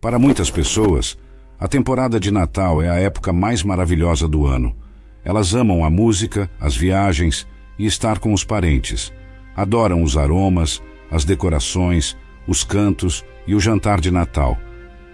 Para 0.00 0.18
muitas 0.18 0.50
pessoas, 0.50 1.18
a 1.58 1.68
temporada 1.68 2.18
de 2.18 2.30
Natal 2.30 2.80
é 2.80 2.88
a 2.88 2.94
época 2.94 3.34
mais 3.34 3.62
maravilhosa 3.62 4.26
do 4.26 4.46
ano. 4.46 4.74
Elas 5.22 5.54
amam 5.54 5.84
a 5.84 5.90
música, 5.90 6.50
as 6.58 6.74
viagens 6.74 7.46
e 7.78 7.84
estar 7.84 8.18
com 8.18 8.32
os 8.32 8.42
parentes. 8.42 9.12
Adoram 9.54 10.02
os 10.02 10.16
aromas, 10.16 10.82
as 11.10 11.22
decorações, 11.26 12.16
os 12.48 12.64
cantos 12.64 13.22
e 13.46 13.54
o 13.54 13.60
jantar 13.60 14.00
de 14.00 14.10
Natal. 14.10 14.56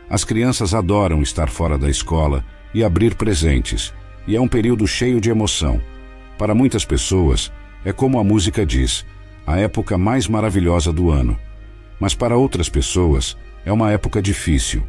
As 0.08 0.22
crianças 0.22 0.72
adoram 0.72 1.20
estar 1.20 1.48
fora 1.48 1.76
da 1.76 1.90
escola 1.90 2.44
e 2.72 2.84
abrir 2.84 3.16
presentes, 3.16 3.92
e 4.24 4.36
é 4.36 4.40
um 4.40 4.46
período 4.46 4.86
cheio 4.86 5.20
de 5.20 5.30
emoção. 5.30 5.80
Para 6.38 6.54
muitas 6.54 6.84
pessoas, 6.84 7.50
é 7.84 7.92
como 7.92 8.20
a 8.20 8.24
música 8.24 8.64
diz, 8.64 9.04
a 9.44 9.58
época 9.58 9.98
mais 9.98 10.28
maravilhosa 10.28 10.92
do 10.92 11.10
ano. 11.10 11.36
Mas 11.98 12.14
para 12.14 12.36
outras 12.36 12.68
pessoas, 12.68 13.36
é 13.66 13.72
uma 13.72 13.90
época 13.90 14.22
difícil. 14.22 14.84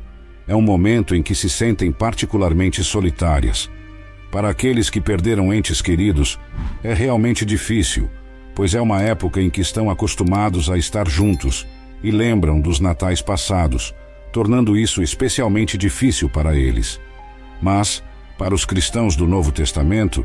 É 0.47 0.55
um 0.55 0.61
momento 0.61 1.15
em 1.15 1.23
que 1.23 1.33
se 1.33 1.49
sentem 1.49 1.91
particularmente 1.91 2.83
solitárias. 2.83 3.69
Para 4.31 4.49
aqueles 4.49 4.89
que 4.89 5.01
perderam 5.01 5.51
entes 5.51 5.81
queridos, 5.81 6.39
é 6.83 6.93
realmente 6.93 7.43
difícil, 7.43 8.09
pois 8.55 8.75
é 8.75 8.79
uma 8.79 9.01
época 9.01 9.41
em 9.41 9.49
que 9.49 9.61
estão 9.61 9.89
acostumados 9.89 10.69
a 10.69 10.77
estar 10.77 11.07
juntos 11.07 11.65
e 12.03 12.11
lembram 12.11 12.61
dos 12.61 12.79
natais 12.79 13.19
passados, 13.19 13.95
tornando 14.31 14.77
isso 14.77 15.01
especialmente 15.01 15.77
difícil 15.77 16.29
para 16.29 16.55
eles. 16.55 17.01
Mas, 17.59 18.03
para 18.37 18.53
os 18.53 18.63
cristãos 18.63 19.15
do 19.15 19.25
Novo 19.25 19.51
Testamento, 19.51 20.23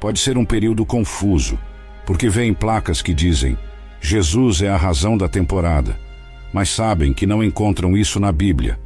pode 0.00 0.18
ser 0.18 0.38
um 0.38 0.44
período 0.44 0.86
confuso, 0.86 1.58
porque 2.06 2.30
vêm 2.30 2.54
placas 2.54 3.02
que 3.02 3.12
dizem: 3.12 3.58
Jesus 4.00 4.62
é 4.62 4.70
a 4.70 4.76
razão 4.76 5.18
da 5.18 5.28
temporada, 5.28 5.98
mas 6.52 6.70
sabem 6.70 7.12
que 7.12 7.26
não 7.26 7.42
encontram 7.42 7.96
isso 7.96 8.18
na 8.18 8.32
Bíblia. 8.32 8.78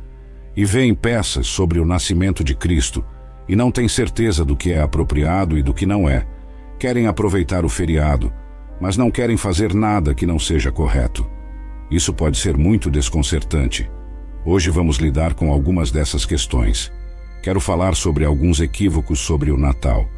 E 0.56 0.64
veem 0.64 0.94
peças 0.94 1.46
sobre 1.46 1.80
o 1.80 1.84
nascimento 1.84 2.44
de 2.44 2.54
Cristo 2.54 3.04
e 3.48 3.56
não 3.56 3.70
têm 3.70 3.88
certeza 3.88 4.44
do 4.44 4.56
que 4.56 4.72
é 4.72 4.80
apropriado 4.80 5.58
e 5.58 5.62
do 5.62 5.74
que 5.74 5.86
não 5.86 6.08
é. 6.08 6.26
Querem 6.78 7.06
aproveitar 7.06 7.64
o 7.64 7.68
feriado, 7.68 8.32
mas 8.80 8.96
não 8.96 9.10
querem 9.10 9.36
fazer 9.36 9.74
nada 9.74 10.14
que 10.14 10.26
não 10.26 10.38
seja 10.38 10.70
correto. 10.70 11.26
Isso 11.90 12.12
pode 12.12 12.38
ser 12.38 12.56
muito 12.56 12.90
desconcertante. 12.90 13.90
Hoje 14.44 14.70
vamos 14.70 14.96
lidar 14.96 15.34
com 15.34 15.52
algumas 15.52 15.90
dessas 15.90 16.24
questões. 16.24 16.92
Quero 17.42 17.60
falar 17.60 17.94
sobre 17.94 18.24
alguns 18.24 18.60
equívocos 18.60 19.20
sobre 19.20 19.50
o 19.50 19.56
Natal. 19.56 20.08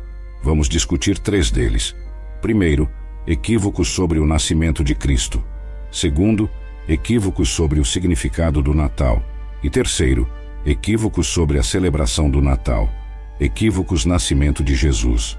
Vamos 0.43 0.69
discutir 0.69 1.19
três 1.19 1.51
deles. 1.51 1.95
Primeiro, 2.41 2.89
equívocos 3.27 3.89
sobre 3.89 4.19
o 4.19 4.27
nascimento 4.27 4.85
de 4.85 4.95
Cristo. 4.95 5.45
Segundo, 5.91 6.49
equívocos 6.89 7.49
sobre 7.49 7.81
o 7.81 7.85
significado 7.85 8.63
do 8.63 8.73
Natal. 8.73 9.23
E 9.63 9.69
terceiro, 9.69 10.29
equívocos 10.65 11.27
sobre 11.27 11.59
a 11.59 11.63
celebração 11.63 12.31
do 12.31 12.41
Natal. 12.41 12.89
Equívocos 13.41 14.05
nascimento 14.05 14.63
de 14.63 14.75
Jesus. 14.75 15.37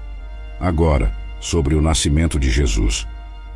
Agora, 0.60 1.16
sobre 1.40 1.74
o 1.74 1.80
nascimento 1.80 2.38
de 2.38 2.50
Jesus. 2.50 3.06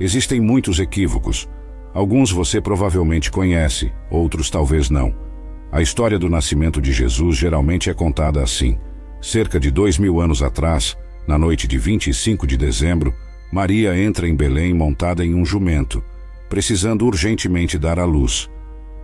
Existem 0.00 0.40
muitos 0.40 0.78
equívocos. 0.78 1.48
Alguns 1.92 2.30
você 2.30 2.60
provavelmente 2.60 3.30
conhece, 3.30 3.92
outros 4.10 4.48
talvez 4.48 4.88
não. 4.88 5.14
A 5.70 5.82
história 5.82 6.18
do 6.18 6.28
nascimento 6.28 6.80
de 6.80 6.92
Jesus 6.92 7.36
geralmente 7.36 7.90
é 7.90 7.94
contada 7.94 8.42
assim. 8.42 8.78
Cerca 9.20 9.60
de 9.60 9.70
dois 9.70 9.98
mil 9.98 10.20
anos 10.20 10.42
atrás, 10.42 10.96
na 11.26 11.38
noite 11.38 11.68
de 11.68 11.78
25 11.78 12.46
de 12.46 12.56
dezembro, 12.56 13.14
Maria 13.52 13.96
entra 13.96 14.26
em 14.26 14.34
Belém 14.34 14.72
montada 14.72 15.24
em 15.24 15.34
um 15.34 15.44
jumento, 15.44 16.02
precisando 16.52 17.06
urgentemente 17.06 17.78
dar 17.78 17.98
à 17.98 18.04
luz. 18.04 18.46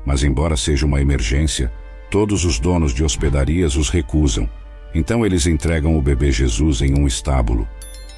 Mas, 0.04 0.22
embora 0.22 0.54
seja 0.54 0.84
uma 0.84 1.00
emergência, 1.00 1.72
todos 2.10 2.44
os 2.44 2.60
donos 2.60 2.92
de 2.92 3.02
hospedarias 3.02 3.74
os 3.74 3.88
recusam. 3.88 4.46
Então 4.94 5.24
eles 5.24 5.46
entregam 5.46 5.96
o 5.96 6.02
bebê 6.02 6.30
Jesus 6.30 6.82
em 6.82 6.92
um 6.92 7.06
estábulo. 7.06 7.66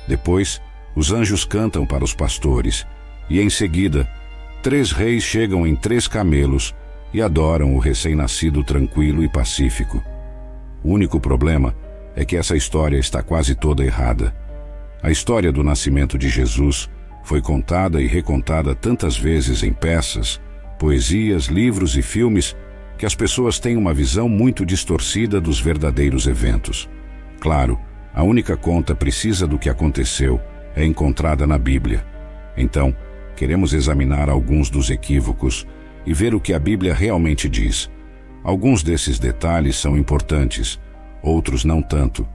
Depois, 0.09 0.61
os 0.97 1.13
anjos 1.13 1.45
cantam 1.45 1.87
para 1.87 2.03
os 2.03 2.13
pastores, 2.13 2.85
e 3.29 3.41
em 3.41 3.49
seguida, 3.49 4.05
três 4.65 4.91
reis 4.91 5.23
chegam 5.23 5.65
em 5.65 5.77
três 5.77 6.09
camelos 6.09 6.75
e 7.15 7.23
adoram 7.23 7.77
o 7.77 7.79
recém-nascido 7.79 8.65
tranquilo 8.65 9.23
e 9.23 9.29
pacífico. 9.29 10.03
O 10.83 10.91
único 10.91 11.21
problema 11.21 11.73
é 12.17 12.25
que 12.25 12.37
essa 12.37 12.57
história 12.57 12.99
está 12.99 13.23
quase 13.23 13.55
toda 13.55 13.85
errada. 13.85 14.35
A 15.01 15.09
história 15.09 15.53
do 15.53 15.63
nascimento 15.63 16.19
de 16.19 16.29
Jesus 16.29 16.91
foi 17.31 17.41
contada 17.41 18.03
e 18.03 18.09
recontada 18.09 18.75
tantas 18.75 19.17
vezes 19.17 19.63
em 19.63 19.73
peças, 19.73 20.41
poesias, 20.81 21.45
livros 21.45 21.97
e 21.97 22.03
filmes 22.03 22.57
que 22.99 23.07
as 23.07 23.15
pessoas 23.15 23.61
têm 23.61 23.77
uma 23.77 23.95
visão 23.95 24.29
muito 24.29 24.67
distorcida 24.67 25.41
dos 25.41 25.61
verdadeiros 25.61 26.27
eventos. 26.27 26.91
Claro, 27.39 27.79
a 28.13 28.25
única 28.25 28.57
conta 28.57 28.97
precisa 28.97 29.47
do 29.47 29.61
que 29.61 29.71
aconteceu 29.71 30.41
é 30.75 30.85
encontrada 30.85 31.47
na 31.47 31.57
Bíblia. 31.57 32.05
Então, 32.57 32.93
queremos 33.37 33.75
examinar 33.75 34.29
alguns 34.29 34.69
dos 34.69 34.91
equívocos 34.91 35.65
e 36.05 36.13
ver 36.13 36.35
o 36.35 36.41
que 36.41 36.53
a 36.53 36.59
Bíblia 36.59 36.93
realmente 36.93 37.49
diz. 37.49 37.89
Alguns 38.43 38.83
desses 38.83 39.21
detalhes 39.21 39.77
são 39.77 39.97
importantes, 39.97 40.81
outros 41.23 41.65
não 41.65 41.81
tanto 41.81 42.27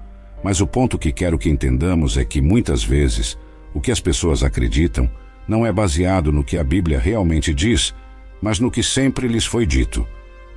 mas 0.45 0.61
o 0.61 0.67
ponto 0.67 0.99
que 0.99 1.11
quero 1.11 1.39
que 1.39 1.49
entendamos 1.49 2.17
é 2.17 2.23
que 2.23 2.39
muitas 2.39 2.83
vezes 2.83 3.35
o 3.75 3.81
que 3.81 3.91
as 3.91 3.99
pessoas 3.99 4.41
acreditam 4.41 5.07
não 5.47 5.63
é 5.63 5.71
baseado 5.71 6.31
no 6.31 6.43
que 6.43 6.57
a 6.57 6.63
Bíblia 6.63 6.99
realmente 6.99 7.53
diz, 7.53 7.93
mas 8.41 8.59
no 8.59 8.71
que 8.71 8.81
sempre 8.81 9.27
lhes 9.27 9.45
foi 9.45 9.67
dito. 9.67 10.07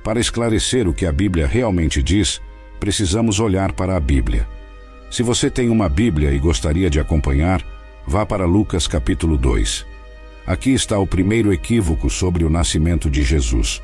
Para 0.03 0.19
esclarecer 0.19 0.87
o 0.87 0.93
que 0.93 1.05
a 1.05 1.11
Bíblia 1.11 1.45
realmente 1.45 2.01
diz, 2.01 2.41
precisamos 2.79 3.39
olhar 3.39 3.73
para 3.73 3.95
a 3.95 3.99
Bíblia. 3.99 4.47
Se 5.11 5.21
você 5.21 5.49
tem 5.49 5.69
uma 5.69 5.87
Bíblia 5.87 6.31
e 6.31 6.39
gostaria 6.39 6.89
de 6.89 6.99
acompanhar, 6.99 7.61
vá 8.07 8.25
para 8.25 8.45
Lucas 8.45 8.87
capítulo 8.87 9.37
2. 9.37 9.85
Aqui 10.47 10.71
está 10.71 10.97
o 10.97 11.05
primeiro 11.05 11.53
equívoco 11.53 12.09
sobre 12.09 12.43
o 12.43 12.49
nascimento 12.49 13.09
de 13.09 13.21
Jesus. 13.21 13.83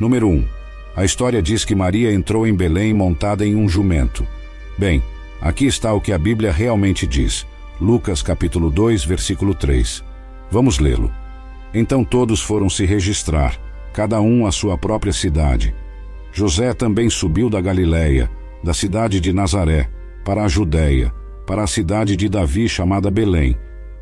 Número 0.00 0.28
1. 0.28 0.46
A 0.94 1.04
história 1.04 1.42
diz 1.42 1.64
que 1.66 1.74
Maria 1.74 2.10
entrou 2.10 2.46
em 2.46 2.54
Belém 2.54 2.94
montada 2.94 3.44
em 3.44 3.54
um 3.54 3.68
jumento. 3.68 4.26
Bem, 4.78 5.02
Aqui 5.40 5.66
está 5.66 5.92
o 5.92 6.00
que 6.00 6.12
a 6.12 6.18
Bíblia 6.18 6.50
realmente 6.50 7.06
diz. 7.06 7.46
Lucas 7.80 8.22
capítulo 8.22 8.70
2, 8.70 9.04
versículo 9.04 9.54
3. 9.54 10.02
Vamos 10.50 10.78
lê-lo. 10.78 11.12
Então 11.74 12.02
todos 12.02 12.40
foram 12.40 12.70
se 12.70 12.86
registrar, 12.86 13.60
cada 13.92 14.18
um 14.18 14.46
à 14.46 14.52
sua 14.52 14.78
própria 14.78 15.12
cidade. 15.12 15.74
José 16.32 16.72
também 16.72 17.10
subiu 17.10 17.50
da 17.50 17.60
Galiléia, 17.60 18.30
da 18.64 18.72
cidade 18.72 19.20
de 19.20 19.30
Nazaré, 19.30 19.90
para 20.24 20.42
a 20.42 20.48
Judéia, 20.48 21.12
para 21.46 21.64
a 21.64 21.66
cidade 21.66 22.16
de 22.16 22.30
Davi 22.30 22.66
chamada 22.66 23.10
Belém, 23.10 23.54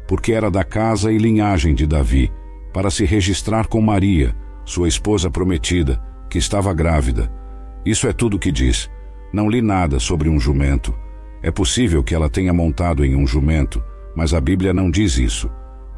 porque 0.06 0.32
era 0.32 0.52
da 0.52 0.62
casa 0.62 1.10
e 1.10 1.18
linhagem 1.18 1.74
de 1.74 1.84
Davi, 1.84 2.30
para 2.72 2.92
se 2.92 3.04
registrar 3.04 3.66
com 3.66 3.80
Maria, 3.80 4.36
sua 4.64 4.86
esposa 4.86 5.28
prometida, 5.28 6.00
que 6.30 6.38
estava 6.38 6.72
grávida. 6.72 7.28
Isso 7.84 8.06
é 8.06 8.12
tudo 8.12 8.36
o 8.36 8.40
que 8.40 8.52
diz. 8.52 8.88
Não 9.32 9.50
li 9.50 9.60
nada 9.60 9.98
sobre 9.98 10.28
um 10.28 10.38
jumento. 10.38 10.94
É 11.44 11.50
possível 11.50 12.02
que 12.02 12.14
ela 12.14 12.30
tenha 12.30 12.54
montado 12.54 13.04
em 13.04 13.14
um 13.14 13.26
jumento, 13.26 13.84
mas 14.16 14.32
a 14.32 14.40
Bíblia 14.40 14.72
não 14.72 14.90
diz 14.90 15.18
isso. 15.18 15.50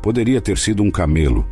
Poderia 0.03 0.41
ter 0.41 0.59
sido 0.59 0.83
um 0.83 0.91
camelo. 0.91 1.47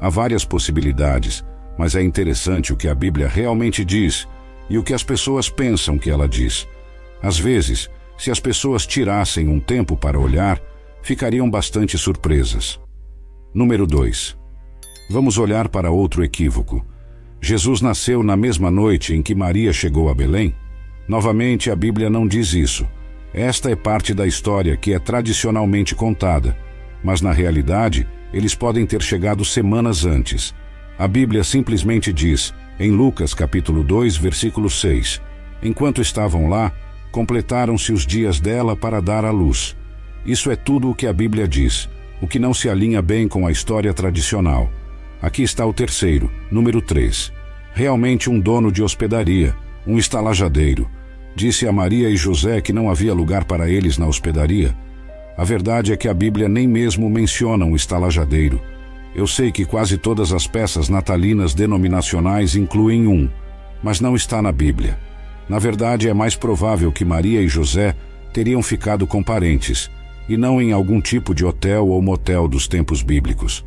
Há 0.00 0.08
várias 0.08 0.44
possibilidades, 0.44 1.44
mas 1.78 1.94
é 1.94 2.02
interessante 2.02 2.72
o 2.72 2.76
que 2.76 2.88
a 2.88 2.94
Bíblia 2.94 3.28
realmente 3.28 3.84
diz 3.84 4.26
e 4.68 4.76
o 4.76 4.82
que 4.82 4.92
as 4.92 5.04
pessoas 5.04 5.48
pensam 5.48 5.96
que 5.96 6.10
ela 6.10 6.28
diz. 6.28 6.66
Às 7.22 7.38
vezes, 7.38 7.88
se 8.18 8.32
as 8.32 8.40
pessoas 8.40 8.84
tirassem 8.84 9.48
um 9.48 9.60
tempo 9.60 9.96
para 9.96 10.18
olhar, 10.18 10.60
ficariam 11.00 11.48
bastante 11.48 11.96
surpresas. 11.96 12.80
Número 13.54 13.86
2. 13.86 14.36
Vamos 15.08 15.38
olhar 15.38 15.68
para 15.68 15.88
outro 15.88 16.24
equívoco. 16.24 16.84
Jesus 17.40 17.80
nasceu 17.80 18.24
na 18.24 18.36
mesma 18.36 18.72
noite 18.72 19.14
em 19.14 19.22
que 19.22 19.36
Maria 19.36 19.72
chegou 19.72 20.08
a 20.08 20.14
Belém? 20.16 20.52
Novamente, 21.06 21.70
a 21.70 21.76
Bíblia 21.76 22.10
não 22.10 22.26
diz 22.26 22.52
isso. 22.52 22.84
Esta 23.36 23.70
é 23.70 23.76
parte 23.76 24.14
da 24.14 24.26
história 24.26 24.78
que 24.78 24.94
é 24.94 24.98
tradicionalmente 24.98 25.94
contada, 25.94 26.56
mas 27.04 27.20
na 27.20 27.32
realidade 27.32 28.08
eles 28.32 28.54
podem 28.54 28.86
ter 28.86 29.02
chegado 29.02 29.44
semanas 29.44 30.06
antes. 30.06 30.54
A 30.98 31.06
Bíblia 31.06 31.44
simplesmente 31.44 32.14
diz, 32.14 32.54
em 32.80 32.90
Lucas 32.90 33.34
capítulo 33.34 33.84
2, 33.84 34.16
versículo 34.16 34.70
6, 34.70 35.20
enquanto 35.62 36.00
estavam 36.00 36.48
lá, 36.48 36.72
completaram-se 37.12 37.92
os 37.92 38.06
dias 38.06 38.40
dela 38.40 38.74
para 38.74 39.02
dar 39.02 39.22
à 39.22 39.30
luz. 39.30 39.76
Isso 40.24 40.50
é 40.50 40.56
tudo 40.56 40.88
o 40.88 40.94
que 40.94 41.06
a 41.06 41.12
Bíblia 41.12 41.46
diz, 41.46 41.90
o 42.22 42.26
que 42.26 42.38
não 42.38 42.54
se 42.54 42.70
alinha 42.70 43.02
bem 43.02 43.28
com 43.28 43.46
a 43.46 43.52
história 43.52 43.92
tradicional. 43.92 44.70
Aqui 45.20 45.42
está 45.42 45.66
o 45.66 45.74
terceiro, 45.74 46.32
número 46.50 46.80
3. 46.80 47.30
Realmente 47.74 48.30
um 48.30 48.40
dono 48.40 48.72
de 48.72 48.82
hospedaria, 48.82 49.54
um 49.86 49.98
estalajadeiro, 49.98 50.88
Disse 51.36 51.68
a 51.68 51.72
Maria 51.72 52.08
e 52.08 52.16
José 52.16 52.62
que 52.62 52.72
não 52.72 52.88
havia 52.88 53.12
lugar 53.12 53.44
para 53.44 53.68
eles 53.68 53.98
na 53.98 54.06
hospedaria. 54.06 54.74
A 55.36 55.44
verdade 55.44 55.92
é 55.92 55.96
que 55.96 56.08
a 56.08 56.14
Bíblia 56.14 56.48
nem 56.48 56.66
mesmo 56.66 57.10
menciona 57.10 57.66
um 57.66 57.76
estalajadeiro. 57.76 58.58
Eu 59.14 59.26
sei 59.26 59.52
que 59.52 59.66
quase 59.66 59.98
todas 59.98 60.32
as 60.32 60.46
peças 60.46 60.88
natalinas 60.88 61.52
denominacionais 61.52 62.56
incluem 62.56 63.06
um. 63.06 63.28
mas 63.82 64.00
não 64.00 64.16
está 64.16 64.40
na 64.40 64.50
Bíblia. 64.50 64.98
Na 65.46 65.58
verdade, 65.58 66.08
é 66.08 66.14
mais 66.14 66.34
provável 66.34 66.90
que 66.90 67.04
Maria 67.04 67.42
e 67.42 67.48
José 67.48 67.94
teriam 68.32 68.62
ficado 68.62 69.06
com 69.06 69.22
parentes, 69.22 69.90
e 70.26 70.36
não 70.38 70.60
em 70.60 70.72
algum 70.72 71.02
tipo 71.02 71.34
de 71.34 71.44
hotel 71.44 71.86
ou 71.86 72.00
motel 72.00 72.48
dos 72.48 72.66
tempos 72.66 73.02
bíblicos. 73.02 73.64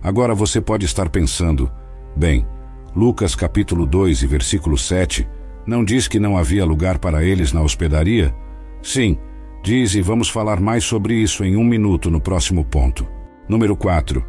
Agora 0.00 0.36
você 0.36 0.60
pode 0.60 0.86
estar 0.86 1.08
pensando, 1.08 1.70
bem, 2.16 2.46
Lucas 2.94 3.34
capítulo 3.34 3.84
2 3.84 4.22
e 4.22 4.26
versículo 4.28 4.78
7 4.78 5.26
não 5.68 5.84
diz 5.84 6.08
que 6.08 6.18
não 6.18 6.38
havia 6.38 6.64
lugar 6.64 6.98
para 6.98 7.22
eles 7.22 7.52
na 7.52 7.60
hospedaria? 7.60 8.34
Sim, 8.82 9.18
diz 9.62 9.94
e 9.94 10.00
vamos 10.00 10.30
falar 10.30 10.58
mais 10.58 10.82
sobre 10.82 11.14
isso 11.14 11.44
em 11.44 11.56
um 11.56 11.62
minuto 11.64 12.10
no 12.10 12.18
próximo 12.18 12.64
ponto. 12.64 13.06
Número 13.46 13.76
4. 13.76 14.24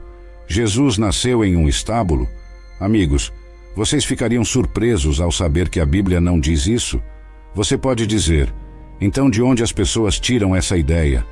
Jesus 0.46 0.98
nasceu 0.98 1.46
em 1.46 1.56
um 1.56 1.70
estábulo? 1.70 2.28
Amigos, 2.78 3.32
vocês 3.74 4.04
ficariam 4.04 4.44
surpresos 4.44 5.22
ao 5.22 5.32
saber 5.32 5.70
que 5.70 5.80
a 5.80 5.86
Bíblia 5.86 6.20
não 6.20 6.38
diz 6.42 6.68
isso? 6.68 7.02
Você 7.56 7.78
pode 7.78 8.06
dizer, 8.06 8.54
então 9.00 9.30
de 9.30 9.42
onde 9.42 9.64
as 9.64 9.72
pessoas 9.72 10.20
tiram 10.20 10.54
essa 10.54 10.76
ideia? 10.76 11.26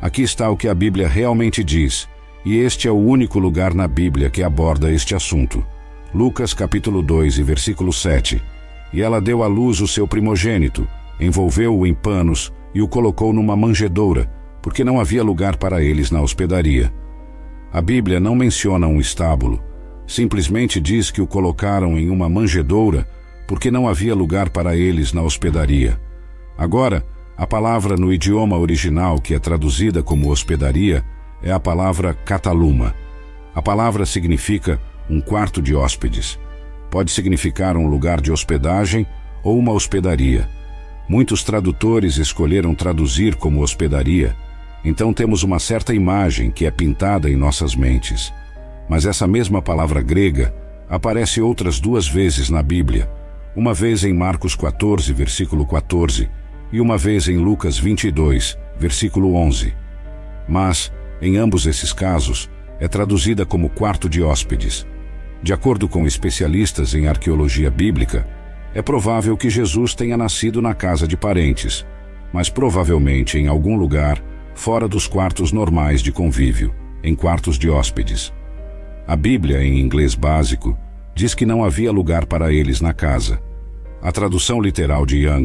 Aqui 0.00 0.22
está 0.22 0.48
o 0.48 0.56
que 0.56 0.68
a 0.68 0.74
Bíblia 0.74 1.06
realmente 1.06 1.62
diz, 1.62 2.08
e 2.46 2.56
este 2.56 2.88
é 2.88 2.90
o 2.90 2.96
único 2.96 3.38
lugar 3.38 3.74
na 3.74 3.86
Bíblia 3.86 4.30
que 4.30 4.42
aborda 4.42 4.90
este 4.90 5.14
assunto. 5.14 5.62
Lucas 6.14 6.54
capítulo 6.54 7.02
2 7.02 7.40
e 7.40 7.42
versículo 7.42 7.92
7. 7.92 8.53
E 8.94 9.02
ela 9.02 9.20
deu 9.20 9.42
à 9.42 9.48
luz 9.48 9.80
o 9.80 9.88
seu 9.88 10.06
primogênito, 10.06 10.86
envolveu-o 11.20 11.84
em 11.84 11.92
panos 11.92 12.52
e 12.72 12.80
o 12.80 12.86
colocou 12.86 13.32
numa 13.32 13.56
manjedoura, 13.56 14.30
porque 14.62 14.84
não 14.84 15.00
havia 15.00 15.22
lugar 15.22 15.56
para 15.56 15.82
eles 15.82 16.12
na 16.12 16.22
hospedaria. 16.22 16.94
A 17.72 17.82
Bíblia 17.82 18.20
não 18.20 18.36
menciona 18.36 18.86
um 18.86 19.00
estábulo, 19.00 19.60
simplesmente 20.06 20.80
diz 20.80 21.10
que 21.10 21.20
o 21.20 21.26
colocaram 21.26 21.98
em 21.98 22.08
uma 22.08 22.28
manjedoura 22.28 23.04
porque 23.48 23.68
não 23.68 23.88
havia 23.88 24.14
lugar 24.14 24.50
para 24.50 24.76
eles 24.76 25.12
na 25.12 25.22
hospedaria. 25.22 26.00
Agora, 26.56 27.04
a 27.36 27.46
palavra 27.46 27.96
no 27.96 28.12
idioma 28.12 28.56
original 28.56 29.20
que 29.20 29.34
é 29.34 29.40
traduzida 29.40 30.04
como 30.04 30.30
hospedaria 30.30 31.04
é 31.42 31.50
a 31.50 31.58
palavra 31.58 32.14
cataluma. 32.14 32.94
A 33.52 33.60
palavra 33.60 34.06
significa 34.06 34.80
um 35.10 35.20
quarto 35.20 35.60
de 35.60 35.74
hóspedes. 35.74 36.38
Pode 36.94 37.10
significar 37.10 37.76
um 37.76 37.88
lugar 37.88 38.20
de 38.20 38.30
hospedagem 38.30 39.04
ou 39.42 39.58
uma 39.58 39.72
hospedaria. 39.72 40.48
Muitos 41.08 41.42
tradutores 41.42 42.18
escolheram 42.18 42.72
traduzir 42.72 43.34
como 43.34 43.62
hospedaria, 43.62 44.36
então 44.84 45.12
temos 45.12 45.42
uma 45.42 45.58
certa 45.58 45.92
imagem 45.92 46.52
que 46.52 46.64
é 46.64 46.70
pintada 46.70 47.28
em 47.28 47.34
nossas 47.34 47.74
mentes. 47.74 48.32
Mas 48.88 49.06
essa 49.06 49.26
mesma 49.26 49.60
palavra 49.60 50.00
grega 50.00 50.54
aparece 50.88 51.40
outras 51.40 51.80
duas 51.80 52.06
vezes 52.06 52.48
na 52.48 52.62
Bíblia, 52.62 53.10
uma 53.56 53.74
vez 53.74 54.04
em 54.04 54.14
Marcos 54.14 54.54
14, 54.54 55.12
versículo 55.12 55.66
14, 55.66 56.30
e 56.70 56.80
uma 56.80 56.96
vez 56.96 57.26
em 57.26 57.38
Lucas 57.38 57.76
22, 57.76 58.56
versículo 58.78 59.34
11. 59.34 59.74
Mas, 60.48 60.92
em 61.20 61.38
ambos 61.38 61.66
esses 61.66 61.92
casos, 61.92 62.48
é 62.78 62.86
traduzida 62.86 63.44
como 63.44 63.68
quarto 63.68 64.08
de 64.08 64.22
hóspedes. 64.22 64.86
De 65.44 65.52
acordo 65.52 65.86
com 65.86 66.06
especialistas 66.06 66.94
em 66.94 67.06
arqueologia 67.06 67.70
bíblica, 67.70 68.26
é 68.72 68.80
provável 68.80 69.36
que 69.36 69.50
Jesus 69.50 69.94
tenha 69.94 70.16
nascido 70.16 70.62
na 70.62 70.72
casa 70.72 71.06
de 71.06 71.18
parentes, 71.18 71.84
mas 72.32 72.48
provavelmente 72.48 73.36
em 73.36 73.46
algum 73.46 73.76
lugar 73.76 74.24
fora 74.54 74.88
dos 74.88 75.06
quartos 75.06 75.52
normais 75.52 76.00
de 76.00 76.10
convívio, 76.10 76.74
em 77.02 77.14
quartos 77.14 77.58
de 77.58 77.68
hóspedes. 77.68 78.32
A 79.06 79.14
Bíblia, 79.14 79.62
em 79.62 79.80
inglês 79.80 80.14
básico, 80.14 80.78
diz 81.14 81.34
que 81.34 81.44
não 81.44 81.62
havia 81.62 81.92
lugar 81.92 82.24
para 82.24 82.50
eles 82.50 82.80
na 82.80 82.94
casa. 82.94 83.38
A 84.00 84.10
tradução 84.10 84.62
literal 84.62 85.04
de 85.04 85.26
Young 85.26 85.44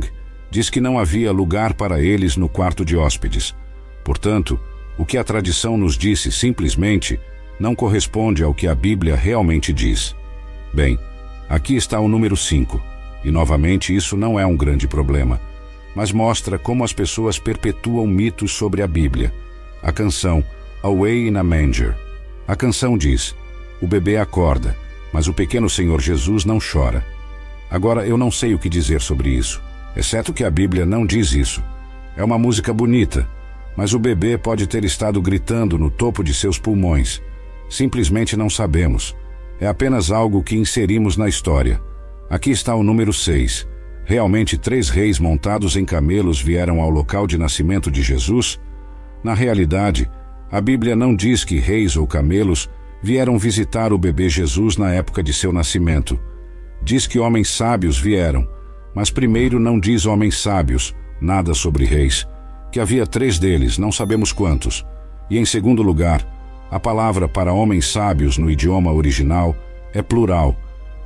diz 0.50 0.69
que 0.69 0.80
não 0.80 0.98
havia 0.98 1.30
lugar 1.34 1.74
para 1.74 2.02
eles 2.02 2.38
no 2.38 2.48
quarto 2.48 2.86
de 2.86 2.95
hóspedes. 2.95 3.54
Portanto, 4.06 4.57
o 4.98 5.06
que 5.06 5.18
a 5.18 5.25
tradição 5.25 5.78
nos 5.78 5.98
disse 5.98 6.31
simplesmente 6.31 7.19
não 7.60 7.76
corresponde 7.76 8.42
ao 8.44 8.54
que 8.54 8.68
a 8.68 8.74
Bíblia 8.74 9.16
realmente 9.16 9.74
diz. 9.74 10.16
Bem, 10.74 10.98
aqui 11.50 11.76
está 11.76 12.00
o 12.00 12.08
número 12.08 12.38
5, 12.38 12.82
e 13.24 13.30
novamente 13.30 13.94
isso 13.94 14.16
não 14.16 14.40
é 14.40 14.46
um 14.46 14.56
grande 14.56 14.88
problema, 14.88 15.42
mas 15.94 16.12
mostra 16.12 16.58
como 16.58 16.84
as 16.84 16.94
pessoas 16.94 17.38
perpetuam 17.38 18.08
mitos 18.08 18.54
sobre 18.54 18.82
a 18.82 18.88
Bíblia. 18.88 19.34
A 19.84 19.92
canção 19.92 20.44
Away 20.82 21.28
in 21.28 21.36
a 21.36 21.44
Manger. 21.44 21.96
A 22.48 22.56
canção 22.56 22.98
diz: 22.98 23.36
O 23.82 23.88
bebê 23.88 24.18
acorda, 24.18 24.76
mas 25.12 25.28
o 25.28 25.34
pequeno 25.34 25.70
Senhor 25.70 26.00
Jesus 26.00 26.46
não 26.46 26.60
chora. 26.60 27.06
Agora 27.70 28.08
eu 28.08 28.18
não 28.18 28.32
sei 28.32 28.54
o 28.54 28.60
que 28.60 28.70
dizer 28.70 29.02
sobre 29.02 29.30
isso, 29.30 29.62
exceto 29.96 30.34
que 30.34 30.44
a 30.44 30.50
Bíblia 30.50 30.86
não 30.86 31.06
diz 31.06 31.34
isso. 31.34 31.62
É 32.16 32.24
uma 32.24 32.40
música 32.40 32.74
bonita, 32.74 33.28
mas 33.76 33.94
o 33.94 34.00
bebê 34.00 34.38
pode 34.38 34.68
ter 34.68 34.84
estado 34.84 35.22
gritando 35.22 35.78
no 35.78 35.90
topo 35.90 36.24
de 36.24 36.34
seus 36.34 36.58
pulmões 36.58 37.22
Simplesmente 37.69 38.36
não 38.36 38.50
sabemos. 38.50 39.16
É 39.60 39.68
apenas 39.68 40.12
algo 40.12 40.42
que 40.42 40.57
inserimos 40.57 41.16
na 41.16 41.27
história. 41.30 41.81
Aqui 42.30 42.51
está 42.51 42.75
o 42.75 42.83
número 42.83 43.13
6. 43.13 43.68
Realmente 44.06 44.57
três 44.57 44.89
reis 44.89 45.19
montados 45.19 45.75
em 45.75 45.86
camelos 45.86 46.42
vieram 46.42 46.81
ao 46.81 46.89
local 46.89 47.27
de 47.27 47.38
nascimento 47.38 47.92
de 47.92 48.01
Jesus? 48.01 48.60
Na 49.24 49.33
realidade, 49.33 50.10
a 50.51 50.60
Bíblia 50.60 50.95
não 50.95 51.16
diz 51.16 51.44
que 51.44 51.60
reis 51.60 51.95
ou 51.95 52.07
camelos 52.07 52.69
vieram 53.04 53.38
visitar 53.38 53.94
o 53.94 53.98
bebê 53.98 54.27
Jesus 54.27 54.77
na 54.77 54.92
época 54.92 55.21
de 55.21 55.31
seu 55.31 55.54
nascimento. 55.54 56.19
Diz 56.81 57.06
que 57.06 57.19
homens 57.19 57.50
sábios 57.50 58.00
vieram, 58.00 58.48
mas 58.95 59.12
primeiro 59.12 59.60
não 59.60 59.80
diz 59.80 60.06
homens 60.06 60.39
sábios, 60.39 60.95
nada 61.21 61.54
sobre 61.54 61.86
reis. 61.86 62.27
Que 62.71 62.80
havia 62.80 63.06
três 63.06 63.38
deles, 63.38 63.77
não 63.77 63.92
sabemos 63.92 64.31
quantos. 64.31 64.86
E 65.30 65.38
em 65.38 65.45
segundo 65.45 65.83
lugar, 65.83 66.25
a 66.71 66.80
palavra 66.80 67.27
para 67.27 67.54
homens 67.54 67.88
sábios 67.88 68.38
no 68.38 68.50
idioma 68.50 68.92
original 68.92 69.56
é 69.94 70.01
plural, 70.01 70.56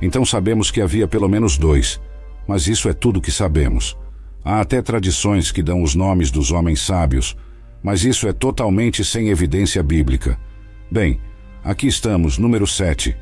então 0.00 0.24
sabemos 0.24 0.70
que 0.70 0.80
havia 0.80 1.08
pelo 1.08 1.28
menos 1.28 1.56
dois, 1.56 2.00
mas 2.46 2.66
isso 2.66 2.88
é 2.88 2.92
tudo 2.92 3.20
que 3.20 3.32
sabemos. 3.32 3.96
Há 4.44 4.60
até 4.60 4.82
tradições 4.82 5.50
que 5.50 5.62
dão 5.62 5.82
os 5.82 5.94
nomes 5.94 6.30
dos 6.30 6.52
homens 6.52 6.80
sábios, 6.80 7.34
mas 7.82 8.04
isso 8.04 8.28
é 8.28 8.32
totalmente 8.32 9.04
sem 9.04 9.28
evidência 9.28 9.82
bíblica. 9.82 10.38
Bem, 10.90 11.18
aqui 11.62 11.86
estamos, 11.86 12.36
número 12.36 12.66
7. 12.66 13.16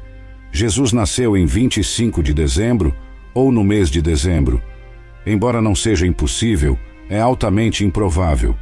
Jesus 0.50 0.92
nasceu 0.92 1.36
em 1.36 1.46
25 1.46 2.22
de 2.22 2.34
dezembro 2.34 2.94
ou 3.32 3.52
no 3.52 3.62
mês 3.62 3.88
de 3.88 4.02
dezembro. 4.02 4.60
Embora 5.24 5.62
não 5.62 5.74
seja 5.74 6.06
impossível, 6.06 6.76
é 7.08 7.20
altamente 7.20 7.84
improvável. 7.84 8.56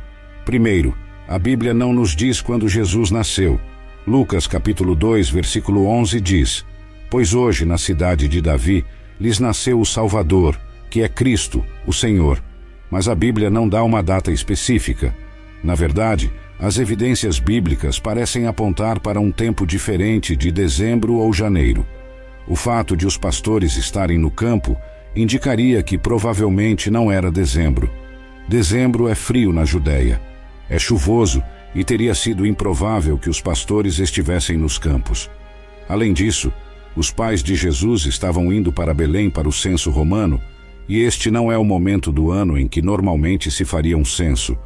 Primeiro, 0.45 0.95
a 1.31 1.39
Bíblia 1.39 1.73
não 1.73 1.93
nos 1.93 2.17
diz 2.17 2.41
quando 2.41 2.69
Jesus 2.69 3.13
nasceu. 3.13 3.61
Lucas 4.05 4.49
capítulo 4.49 4.97
2, 4.97 5.31
versículo 5.31 5.87
11 5.87 6.21
diz: 6.21 6.67
Pois 7.09 7.35
hoje 7.35 7.65
na 7.65 7.79
cidade 7.79 8.27
de 8.27 8.41
Davi 8.41 8.85
lhes 9.21 9.39
nasceu 9.39 9.79
o 9.79 9.87
Salvador, 9.87 10.61
que 10.91 11.03
é 11.03 11.09
Cristo, 11.09 11.65
o 11.87 11.93
Senhor. 11.93 12.43
Mas 12.91 13.07
a 13.07 13.15
Bíblia 13.15 13.49
não 13.49 13.69
dá 13.69 13.85
uma 13.85 14.03
data 14.03 14.33
específica. 14.33 15.15
Na 15.63 15.77
verdade, 15.77 16.33
as 16.59 16.79
evidências 16.79 17.39
bíblicas 17.39 18.01
parecem 18.01 18.49
apontar 18.49 18.99
para 18.99 19.21
um 19.21 19.31
tempo 19.31 19.65
diferente 19.65 20.35
de 20.35 20.51
dezembro 20.51 21.15
ou 21.15 21.33
janeiro. 21.33 21.87
O 22.49 22.57
fato 22.57 22.97
de 22.97 23.07
os 23.07 23.17
pastores 23.17 23.77
estarem 23.77 24.19
no 24.19 24.33
campo 24.33 24.77
indicaria 25.15 25.81
que 25.81 25.97
provavelmente 25.97 26.91
não 26.91 27.09
era 27.09 27.31
dezembro. 27.31 27.89
Dezembro 28.49 29.07
é 29.07 29.15
frio 29.15 29.53
na 29.53 29.65
Judéia. 29.65 30.30
É 30.71 30.79
chuvoso 30.79 31.43
e 31.75 31.83
teria 31.83 32.15
sido 32.15 32.47
improvável 32.47 33.19
que 33.19 33.29
os 33.29 33.41
pastores 33.41 33.99
estivessem 33.99 34.57
nos 34.57 34.79
campos. 34.79 35.29
Além 35.89 36.13
disso, 36.13 36.53
os 36.97 37.11
pais 37.11 37.43
de 37.43 37.57
Jesus 37.57 38.07
estavam 38.07 38.53
indo 38.53 38.73
para 38.73 38.95
Belém 38.95 39.29
para 39.29 39.49
o 39.49 39.53
censo 39.53 39.91
romano, 39.91 40.41
e 40.89 41.01
este 41.01 41.31
não 41.31 41.51
é 41.51 41.59
o 41.59 41.65
momento 41.65 42.11
do 42.13 42.31
ano 42.31 42.57
em 42.57 42.67
que 42.67 42.81
normalmente 42.81 43.51
se 43.51 43.65
faria 43.65 43.99
um 43.99 44.05
censo, 44.05 44.57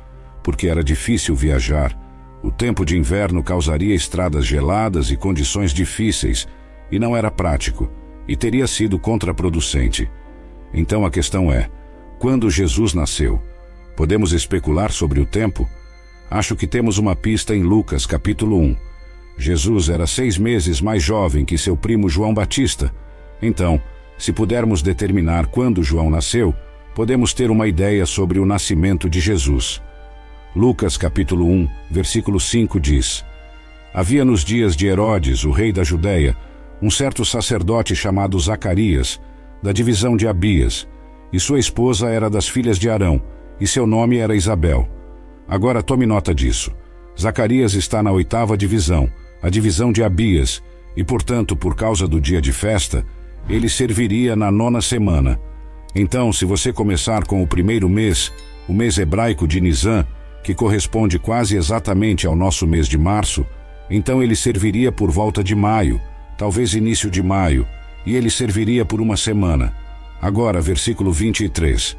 porque 0.43 0.69
era 0.69 0.85
difícil 0.85 1.35
viajar. 1.35 1.99
O 2.43 2.51
tempo 2.51 2.85
de 2.85 2.97
inverno 2.97 3.43
causaria 3.43 3.95
estradas 3.95 4.47
geladas 4.47 5.11
e 5.11 5.17
condições 5.17 5.73
difíceis, 5.73 6.47
e 6.91 6.99
não 6.99 7.17
era 7.17 7.31
prático, 7.31 7.91
e 8.29 8.37
teria 8.37 8.67
sido 8.67 8.99
contraproducente. 8.99 10.11
Então 10.73 11.05
a 11.05 11.11
questão 11.11 11.51
é: 11.51 11.71
quando 12.19 12.51
Jesus 12.51 12.93
nasceu? 12.93 13.41
Podemos 13.97 14.33
especular 14.33 14.93
sobre 14.93 15.21
o 15.21 15.27
tempo? 15.27 15.69
Acho 16.31 16.57
que 16.57 16.67
temos 16.67 16.99
uma 16.99 17.15
pista 17.15 17.55
em 17.55 17.63
Lucas, 17.63 18.07
capítulo 18.07 18.59
1. 18.59 18.77
Jesus 19.37 19.89
era 19.89 20.07
seis 20.07 20.39
meses 20.39 20.81
mais 20.81 21.03
jovem 21.03 21.45
que 21.45 21.59
seu 21.59 21.77
primo 21.77 22.09
João 22.09 22.33
Batista. 22.33 22.93
Então, 23.43 23.81
se 24.17 24.33
pudermos 24.33 24.81
determinar 24.81 25.47
quando 25.47 25.83
João 25.83 26.09
nasceu, 26.09 26.55
podemos 26.95 27.35
ter 27.35 27.51
uma 27.51 27.67
ideia 27.67 28.07
sobre 28.07 28.39
o 28.39 28.47
nascimento 28.47 29.11
de 29.11 29.21
Jesus. 29.21 29.83
Lucas 30.55 30.97
capítulo 30.97 31.47
1, 31.47 31.69
versículo 31.91 32.39
5 32.39 32.79
diz: 32.79 33.25
Havia 33.93 34.25
nos 34.25 34.45
dias 34.45 34.77
de 34.77 34.87
Herodes, 34.87 35.45
o 35.45 35.51
rei 35.51 35.73
da 35.73 35.83
Judéia, 35.83 36.37
um 36.81 36.91
certo 36.91 37.25
sacerdote 37.25 37.95
chamado 37.95 38.39
Zacarias, 38.39 39.21
da 39.63 39.73
divisão 39.73 40.17
de 40.17 40.29
Abias, 40.29 40.89
e 41.33 41.41
sua 41.41 41.59
esposa 41.59 42.09
era 42.09 42.31
das 42.31 42.49
filhas 42.49 42.79
de 42.79 42.89
Arão, 42.89 43.21
e 43.61 43.67
seu 43.67 43.87
nome 43.87 44.19
era 44.19 44.37
Isabel. 44.37 44.89
Agora 45.49 45.83
tome 45.83 46.07
nota 46.07 46.35
disso. 46.35 46.73
Zacarias 47.21 47.75
está 47.75 48.03
na 48.03 48.11
oitava 48.11 48.57
divisão, 48.57 49.09
a 49.43 49.49
divisão 49.49 49.93
de 49.93 50.03
Abias, 50.03 50.63
e 50.97 51.05
portanto, 51.05 51.57
por 51.57 51.75
causa 51.75 52.09
do 52.09 52.21
dia 52.21 52.41
de 52.41 52.53
festa, 52.53 53.05
ele 53.49 53.69
serviria 53.69 54.35
na 54.35 54.51
nona 54.51 54.81
semana. 54.81 55.39
Então, 55.95 56.33
se 56.33 56.45
você 56.45 56.73
começar 56.73 57.25
com 57.25 57.43
o 57.43 57.47
primeiro 57.47 57.89
mês, 57.89 58.33
o 58.69 58.73
mês 58.73 58.99
hebraico 58.99 59.47
de 59.47 59.61
Nisan, 59.61 60.07
que 60.43 60.55
corresponde 60.55 61.19
quase 61.19 61.57
exatamente 61.57 62.27
ao 62.27 62.35
nosso 62.35 62.67
mês 62.67 62.89
de 62.89 62.99
março, 62.99 63.47
então 63.89 64.23
ele 64.23 64.35
serviria 64.35 64.91
por 64.91 65.11
volta 65.11 65.45
de 65.45 65.55
maio, 65.55 66.01
talvez 66.37 66.75
início 66.75 67.11
de 67.11 67.23
maio, 67.23 67.67
e 68.05 68.15
ele 68.15 68.31
serviria 68.31 68.85
por 68.85 69.01
uma 69.01 69.17
semana. 69.17 69.75
Agora, 70.21 70.61
versículo 70.61 71.13
23. 71.13 71.97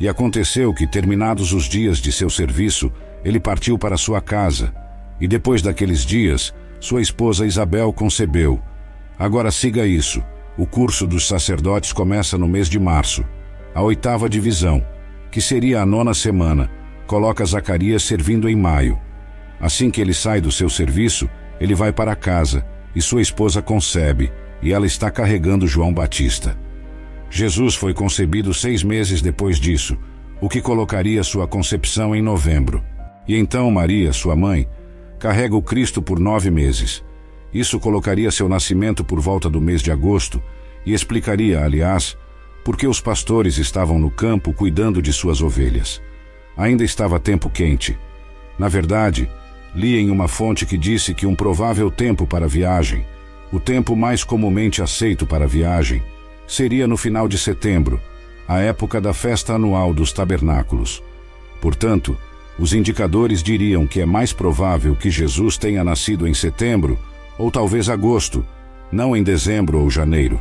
E 0.00 0.08
aconteceu 0.08 0.74
que, 0.74 0.86
terminados 0.86 1.52
os 1.52 1.64
dias 1.64 1.98
de 1.98 2.10
seu 2.10 2.28
serviço, 2.28 2.92
ele 3.24 3.40
partiu 3.40 3.78
para 3.78 3.96
sua 3.96 4.20
casa, 4.20 4.74
e 5.20 5.28
depois 5.28 5.62
daqueles 5.62 6.04
dias, 6.04 6.52
sua 6.80 7.00
esposa 7.00 7.46
Isabel 7.46 7.92
concebeu. 7.92 8.60
Agora 9.18 9.50
siga 9.50 9.86
isso. 9.86 10.22
O 10.56 10.66
curso 10.66 11.06
dos 11.06 11.26
sacerdotes 11.26 11.92
começa 11.92 12.36
no 12.36 12.46
mês 12.46 12.68
de 12.68 12.78
março. 12.78 13.24
A 13.74 13.82
oitava 13.82 14.28
divisão, 14.28 14.84
que 15.30 15.40
seria 15.40 15.80
a 15.80 15.86
nona 15.86 16.14
semana, 16.14 16.70
coloca 17.06 17.44
Zacarias 17.44 18.02
servindo 18.02 18.48
em 18.48 18.54
maio. 18.54 18.98
Assim 19.60 19.90
que 19.90 20.00
ele 20.00 20.14
sai 20.14 20.40
do 20.40 20.52
seu 20.52 20.68
serviço, 20.68 21.28
ele 21.58 21.74
vai 21.74 21.92
para 21.92 22.14
casa 22.14 22.64
e 22.94 23.00
sua 23.00 23.22
esposa 23.22 23.60
concebe, 23.62 24.32
e 24.62 24.72
ela 24.72 24.86
está 24.86 25.10
carregando 25.10 25.66
João 25.66 25.92
Batista. 25.92 26.56
Jesus 27.36 27.74
foi 27.74 27.92
concebido 27.92 28.54
seis 28.54 28.84
meses 28.84 29.20
depois 29.20 29.58
disso, 29.58 29.98
o 30.40 30.48
que 30.48 30.60
colocaria 30.60 31.20
sua 31.24 31.48
concepção 31.48 32.14
em 32.14 32.22
novembro. 32.22 32.80
E 33.26 33.34
então 33.34 33.68
Maria, 33.72 34.12
sua 34.12 34.36
mãe, 34.36 34.68
carrega 35.18 35.56
o 35.56 35.60
Cristo 35.60 36.00
por 36.00 36.20
nove 36.20 36.48
meses. 36.48 37.02
Isso 37.52 37.80
colocaria 37.80 38.30
seu 38.30 38.48
nascimento 38.48 39.02
por 39.02 39.18
volta 39.18 39.50
do 39.50 39.60
mês 39.60 39.82
de 39.82 39.90
agosto 39.90 40.40
e 40.86 40.94
explicaria, 40.94 41.64
aliás, 41.64 42.16
por 42.64 42.76
que 42.76 42.86
os 42.86 43.00
pastores 43.00 43.58
estavam 43.58 43.98
no 43.98 44.12
campo 44.12 44.52
cuidando 44.52 45.02
de 45.02 45.12
suas 45.12 45.42
ovelhas. 45.42 46.00
Ainda 46.56 46.84
estava 46.84 47.18
tempo 47.18 47.50
quente. 47.50 47.98
Na 48.56 48.68
verdade, 48.68 49.28
li 49.74 49.98
em 49.98 50.08
uma 50.08 50.28
fonte 50.28 50.64
que 50.64 50.78
disse 50.78 51.12
que 51.12 51.26
um 51.26 51.34
provável 51.34 51.90
tempo 51.90 52.28
para 52.28 52.44
a 52.44 52.48
viagem, 52.48 53.04
o 53.52 53.58
tempo 53.58 53.96
mais 53.96 54.22
comumente 54.22 54.80
aceito 54.80 55.26
para 55.26 55.46
a 55.46 55.48
viagem, 55.48 56.00
seria 56.46 56.86
no 56.86 56.96
final 56.96 57.28
de 57.28 57.38
setembro, 57.38 58.00
a 58.46 58.58
época 58.60 59.00
da 59.00 59.12
festa 59.12 59.54
anual 59.54 59.94
dos 59.94 60.12
tabernáculos. 60.12 61.02
Portanto, 61.60 62.16
os 62.58 62.72
indicadores 62.72 63.42
diriam 63.42 63.86
que 63.86 64.00
é 64.00 64.06
mais 64.06 64.32
provável 64.32 64.94
que 64.94 65.10
Jesus 65.10 65.56
tenha 65.56 65.82
nascido 65.82 66.26
em 66.26 66.34
setembro 66.34 66.98
ou 67.38 67.50
talvez 67.50 67.88
agosto, 67.88 68.46
não 68.92 69.16
em 69.16 69.22
dezembro 69.22 69.78
ou 69.80 69.90
janeiro. 69.90 70.40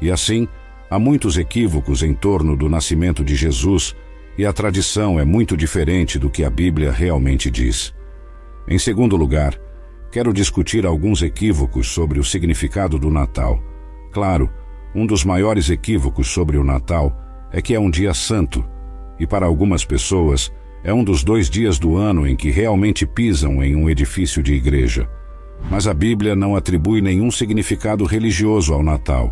E 0.00 0.10
assim, 0.10 0.48
há 0.88 0.98
muitos 0.98 1.36
equívocos 1.36 2.02
em 2.02 2.14
torno 2.14 2.56
do 2.56 2.68
nascimento 2.68 3.22
de 3.22 3.34
Jesus 3.34 3.94
e 4.38 4.46
a 4.46 4.52
tradição 4.52 5.20
é 5.20 5.24
muito 5.24 5.56
diferente 5.56 6.18
do 6.18 6.30
que 6.30 6.44
a 6.44 6.50
Bíblia 6.50 6.90
realmente 6.90 7.50
diz. 7.50 7.92
Em 8.66 8.78
segundo 8.78 9.16
lugar, 9.16 9.60
quero 10.10 10.32
discutir 10.32 10.86
alguns 10.86 11.22
equívocos 11.22 11.88
sobre 11.88 12.18
o 12.18 12.24
significado 12.24 12.98
do 12.98 13.10
Natal. 13.10 13.62
Claro, 14.12 14.48
um 14.94 15.06
dos 15.06 15.24
maiores 15.24 15.70
equívocos 15.70 16.28
sobre 16.28 16.56
o 16.56 16.64
Natal 16.64 17.16
é 17.52 17.60
que 17.60 17.74
é 17.74 17.80
um 17.80 17.90
dia 17.90 18.14
santo, 18.14 18.64
e 19.18 19.26
para 19.26 19.46
algumas 19.46 19.84
pessoas 19.84 20.52
é 20.82 20.92
um 20.92 21.04
dos 21.04 21.22
dois 21.22 21.50
dias 21.50 21.78
do 21.78 21.96
ano 21.96 22.26
em 22.26 22.34
que 22.34 22.50
realmente 22.50 23.06
pisam 23.06 23.62
em 23.62 23.76
um 23.76 23.88
edifício 23.88 24.42
de 24.42 24.54
igreja. 24.54 25.08
Mas 25.70 25.86
a 25.86 25.92
Bíblia 25.92 26.34
não 26.34 26.56
atribui 26.56 27.02
nenhum 27.02 27.30
significado 27.30 28.04
religioso 28.04 28.72
ao 28.72 28.82
Natal. 28.82 29.30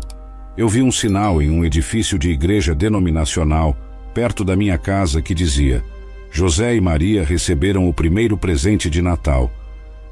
Eu 0.55 0.69
vi 0.69 0.81
um 0.81 0.91
sinal 0.91 1.41
em 1.41 1.49
um 1.49 1.65
edifício 1.65 2.19
de 2.19 2.29
igreja 2.29 2.75
denominacional 2.75 3.75
perto 4.13 4.43
da 4.43 4.55
minha 4.55 4.77
casa 4.77 5.21
que 5.21 5.33
dizia: 5.33 5.83
José 6.31 6.75
e 6.75 6.81
Maria 6.81 7.23
receberam 7.23 7.89
o 7.89 7.93
primeiro 7.93 8.37
presente 8.37 8.89
de 8.89 9.01
Natal. 9.01 9.51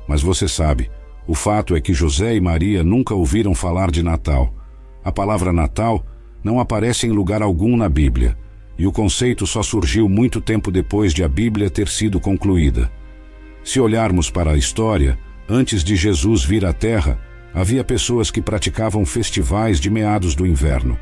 Mas 0.07 0.21
você 0.21 0.47
sabe, 0.47 0.89
o 1.27 1.35
fato 1.35 1.75
é 1.75 1.81
que 1.81 1.93
José 1.93 2.35
e 2.35 2.41
Maria 2.41 2.83
nunca 2.83 3.13
ouviram 3.13 3.53
falar 3.53 3.91
de 3.91 4.01
Natal. 4.01 4.53
A 5.07 5.11
palavra 5.13 5.53
Natal 5.53 6.05
não 6.43 6.59
aparece 6.59 7.07
em 7.07 7.11
lugar 7.11 7.41
algum 7.41 7.77
na 7.77 7.87
Bíblia, 7.87 8.37
e 8.77 8.85
o 8.85 8.91
conceito 8.91 9.47
só 9.47 9.63
surgiu 9.63 10.09
muito 10.09 10.41
tempo 10.41 10.69
depois 10.69 11.13
de 11.13 11.23
a 11.23 11.29
Bíblia 11.29 11.69
ter 11.69 11.87
sido 11.87 12.19
concluída. 12.19 12.91
Se 13.63 13.79
olharmos 13.79 14.29
para 14.29 14.51
a 14.51 14.57
história, 14.57 15.17
antes 15.47 15.81
de 15.81 15.95
Jesus 15.95 16.43
vir 16.43 16.65
à 16.65 16.73
Terra, 16.73 17.17
havia 17.53 17.85
pessoas 17.85 18.29
que 18.29 18.41
praticavam 18.41 19.05
festivais 19.05 19.79
de 19.79 19.89
meados 19.89 20.35
do 20.35 20.45
inverno. 20.45 20.99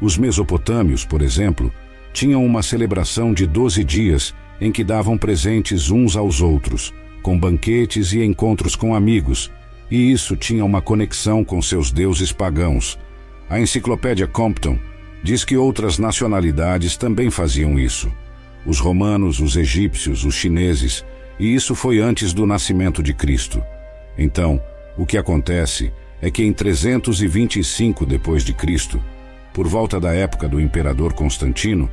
Os 0.00 0.18
mesopotâmios, 0.18 1.04
por 1.04 1.22
exemplo, 1.22 1.72
tinham 2.12 2.44
uma 2.44 2.64
celebração 2.64 3.32
de 3.32 3.46
doze 3.46 3.84
dias 3.84 4.34
em 4.60 4.72
que 4.72 4.82
davam 4.82 5.16
presentes 5.16 5.88
uns 5.88 6.16
aos 6.16 6.40
outros, 6.40 6.92
com 7.22 7.38
banquetes 7.38 8.12
e 8.12 8.24
encontros 8.24 8.74
com 8.74 8.92
amigos, 8.92 9.52
e 9.88 10.10
isso 10.10 10.34
tinha 10.34 10.64
uma 10.64 10.82
conexão 10.82 11.44
com 11.44 11.62
seus 11.62 11.92
deuses 11.92 12.32
pagãos. 12.32 12.98
A 13.48 13.60
enciclopédia 13.60 14.26
Compton 14.26 14.78
diz 15.22 15.44
que 15.44 15.56
outras 15.56 15.98
nacionalidades 15.98 16.96
também 16.96 17.30
faziam 17.30 17.78
isso. 17.78 18.12
Os 18.64 18.80
romanos, 18.80 19.38
os 19.38 19.56
egípcios, 19.56 20.24
os 20.24 20.34
chineses, 20.34 21.04
e 21.38 21.54
isso 21.54 21.74
foi 21.74 22.00
antes 22.00 22.32
do 22.32 22.44
nascimento 22.44 23.02
de 23.02 23.14
Cristo. 23.14 23.62
Então, 24.18 24.60
o 24.96 25.06
que 25.06 25.16
acontece 25.16 25.92
é 26.20 26.30
que 26.30 26.42
em 26.42 26.52
325 26.52 28.04
depois 28.04 28.42
de 28.42 28.52
Cristo, 28.52 29.02
por 29.52 29.68
volta 29.68 30.00
da 30.00 30.12
época 30.12 30.48
do 30.48 30.60
imperador 30.60 31.12
Constantino, 31.12 31.88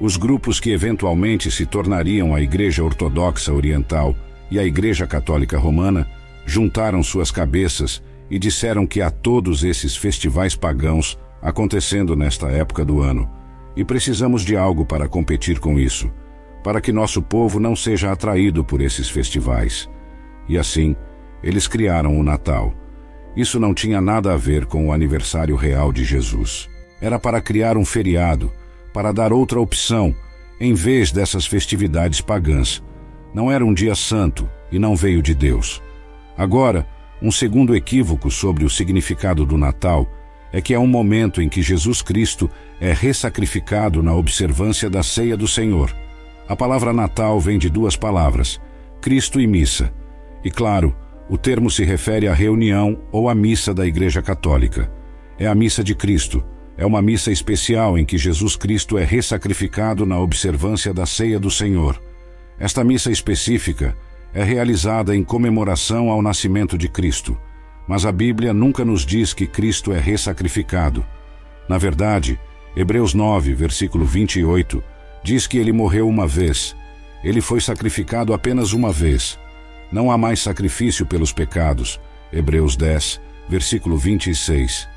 os 0.00 0.16
grupos 0.16 0.60
que 0.60 0.70
eventualmente 0.70 1.50
se 1.50 1.64
tornariam 1.64 2.34
a 2.34 2.40
Igreja 2.40 2.84
Ortodoxa 2.84 3.52
Oriental 3.52 4.14
e 4.50 4.58
a 4.58 4.64
Igreja 4.64 5.06
Católica 5.06 5.58
Romana 5.58 6.08
juntaram 6.46 7.02
suas 7.02 7.30
cabeças 7.30 8.02
e 8.30 8.38
disseram 8.38 8.86
que 8.86 9.00
há 9.00 9.10
todos 9.10 9.64
esses 9.64 9.96
festivais 9.96 10.54
pagãos 10.54 11.18
acontecendo 11.40 12.16
nesta 12.16 12.48
época 12.48 12.84
do 12.84 13.00
ano, 13.00 13.30
e 13.76 13.84
precisamos 13.84 14.42
de 14.42 14.56
algo 14.56 14.84
para 14.84 15.08
competir 15.08 15.60
com 15.60 15.78
isso, 15.78 16.10
para 16.64 16.80
que 16.80 16.92
nosso 16.92 17.22
povo 17.22 17.60
não 17.60 17.76
seja 17.76 18.10
atraído 18.10 18.64
por 18.64 18.80
esses 18.80 19.08
festivais. 19.08 19.88
E 20.48 20.58
assim, 20.58 20.96
eles 21.42 21.68
criaram 21.68 22.18
o 22.18 22.22
Natal. 22.22 22.74
Isso 23.36 23.60
não 23.60 23.72
tinha 23.72 24.00
nada 24.00 24.32
a 24.32 24.36
ver 24.36 24.66
com 24.66 24.88
o 24.88 24.92
aniversário 24.92 25.54
real 25.54 25.92
de 25.92 26.04
Jesus. 26.04 26.68
Era 27.00 27.18
para 27.18 27.40
criar 27.40 27.76
um 27.76 27.84
feriado 27.84 28.52
para 28.92 29.12
dar 29.12 29.32
outra 29.32 29.60
opção, 29.60 30.14
em 30.60 30.74
vez 30.74 31.12
dessas 31.12 31.46
festividades 31.46 32.20
pagãs. 32.20 32.82
Não 33.32 33.52
era 33.52 33.64
um 33.64 33.72
dia 33.72 33.94
santo 33.94 34.50
e 34.72 34.78
não 34.78 34.96
veio 34.96 35.22
de 35.22 35.34
Deus. 35.34 35.80
Agora, 36.36 36.86
um 37.20 37.30
segundo 37.30 37.74
equívoco 37.74 38.30
sobre 38.30 38.64
o 38.64 38.70
significado 38.70 39.44
do 39.44 39.56
Natal 39.56 40.08
é 40.52 40.60
que 40.60 40.72
é 40.72 40.78
um 40.78 40.86
momento 40.86 41.42
em 41.42 41.48
que 41.48 41.62
Jesus 41.62 42.00
Cristo 42.00 42.50
é 42.80 42.92
ressacrificado 42.92 44.02
na 44.02 44.14
observância 44.14 44.88
da 44.88 45.02
ceia 45.02 45.36
do 45.36 45.46
Senhor. 45.46 45.94
A 46.48 46.56
palavra 46.56 46.92
Natal 46.92 47.38
vem 47.38 47.58
de 47.58 47.68
duas 47.68 47.96
palavras, 47.96 48.60
Cristo 49.00 49.40
e 49.40 49.46
missa. 49.46 49.92
E 50.42 50.50
claro, 50.50 50.96
o 51.28 51.36
termo 51.36 51.70
se 51.70 51.84
refere 51.84 52.28
à 52.28 52.32
reunião 52.32 52.98
ou 53.12 53.28
à 53.28 53.34
missa 53.34 53.74
da 53.74 53.86
Igreja 53.86 54.22
Católica. 54.22 54.90
É 55.38 55.46
a 55.46 55.54
missa 55.54 55.84
de 55.84 55.94
Cristo 55.94 56.42
é 56.78 56.86
uma 56.86 57.02
missa 57.02 57.32
especial 57.32 57.98
em 57.98 58.04
que 58.04 58.16
Jesus 58.16 58.54
Cristo 58.54 58.96
é 58.96 59.04
ressacrificado 59.04 60.06
na 60.06 60.16
observância 60.20 60.94
da 60.94 61.04
ceia 61.04 61.36
do 61.36 61.50
Senhor. 61.50 62.00
Esta 62.56 62.84
missa 62.84 63.10
específica 63.10 63.96
é 64.32 64.42
realizada 64.42 65.14
em 65.14 65.24
comemoração 65.24 66.10
ao 66.10 66.22
nascimento 66.22 66.76
de 66.76 66.88
Cristo, 66.88 67.38
mas 67.86 68.04
a 68.04 68.12
Bíblia 68.12 68.52
nunca 68.52 68.84
nos 68.84 69.04
diz 69.04 69.32
que 69.32 69.46
Cristo 69.46 69.92
é 69.92 69.98
ressacrificado. 69.98 71.04
Na 71.68 71.78
verdade, 71.78 72.38
Hebreus 72.76 73.14
9, 73.14 73.54
versículo 73.54 74.04
28, 74.04 74.82
diz 75.22 75.46
que 75.46 75.58
ele 75.58 75.72
morreu 75.72 76.08
uma 76.08 76.26
vez. 76.26 76.76
Ele 77.24 77.40
foi 77.40 77.60
sacrificado 77.60 78.32
apenas 78.32 78.72
uma 78.72 78.92
vez. 78.92 79.38
Não 79.90 80.10
há 80.10 80.18
mais 80.18 80.40
sacrifício 80.40 81.06
pelos 81.06 81.32
pecados. 81.32 81.98
Hebreus 82.32 82.76
10, 82.76 83.20
versículo 83.48 83.96
26. 83.96 84.88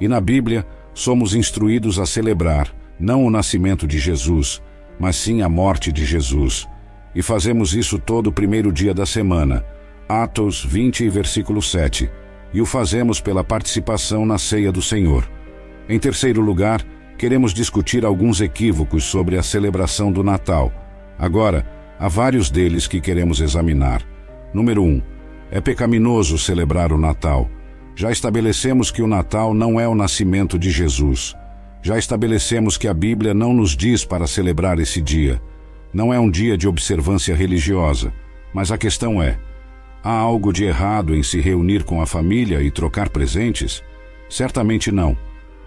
E 0.00 0.08
na 0.08 0.20
Bíblia, 0.20 0.66
somos 0.92 1.34
instruídos 1.34 1.98
a 1.98 2.06
celebrar 2.06 2.74
não 2.98 3.24
o 3.24 3.30
nascimento 3.30 3.86
de 3.86 3.98
Jesus, 3.98 4.62
mas 4.98 5.16
sim 5.16 5.42
a 5.42 5.48
morte 5.48 5.90
de 5.90 6.04
Jesus. 6.04 6.68
E 7.14 7.22
fazemos 7.22 7.74
isso 7.74 7.98
todo 7.98 8.28
o 8.28 8.32
primeiro 8.32 8.72
dia 8.72 8.94
da 8.94 9.04
semana, 9.04 9.64
Atos 10.08 10.64
20, 10.64 11.08
versículo 11.08 11.60
7, 11.60 12.10
e 12.52 12.60
o 12.60 12.66
fazemos 12.66 13.20
pela 13.20 13.44
participação 13.44 14.26
na 14.26 14.38
ceia 14.38 14.72
do 14.72 14.82
Senhor. 14.82 15.28
Em 15.88 15.98
terceiro 15.98 16.40
lugar, 16.40 16.82
queremos 17.18 17.52
discutir 17.52 18.04
alguns 18.04 18.40
equívocos 18.40 19.04
sobre 19.04 19.36
a 19.36 19.42
celebração 19.42 20.10
do 20.10 20.22
Natal. 20.22 20.72
Agora, 21.18 21.66
há 21.98 22.08
vários 22.08 22.50
deles 22.50 22.86
que 22.86 23.00
queremos 23.00 23.40
examinar. 23.40 24.02
Número 24.52 24.82
1. 24.82 24.86
Um, 24.86 25.02
é 25.50 25.60
pecaminoso 25.60 26.38
celebrar 26.38 26.92
o 26.92 26.98
Natal. 26.98 27.48
Já 27.94 28.10
estabelecemos 28.10 28.90
que 28.90 29.02
o 29.02 29.06
Natal 29.06 29.52
não 29.52 29.78
é 29.78 29.86
o 29.86 29.94
nascimento 29.94 30.58
de 30.58 30.70
Jesus. 30.70 31.34
Já 31.82 31.98
estabelecemos 31.98 32.78
que 32.78 32.88
a 32.88 32.94
Bíblia 32.94 33.34
não 33.34 33.52
nos 33.52 33.76
diz 33.76 34.04
para 34.04 34.26
celebrar 34.26 34.78
esse 34.78 35.00
dia. 35.00 35.40
Não 35.92 36.12
é 36.12 36.18
um 36.18 36.30
dia 36.30 36.56
de 36.56 36.66
observância 36.66 37.34
religiosa. 37.34 38.12
Mas 38.52 38.70
a 38.70 38.78
questão 38.78 39.22
é: 39.22 39.38
há 40.02 40.12
algo 40.12 40.52
de 40.52 40.64
errado 40.64 41.14
em 41.14 41.22
se 41.22 41.40
reunir 41.40 41.84
com 41.84 42.00
a 42.00 42.06
família 42.06 42.62
e 42.62 42.70
trocar 42.70 43.08
presentes? 43.08 43.82
Certamente 44.28 44.90
não. 44.90 45.16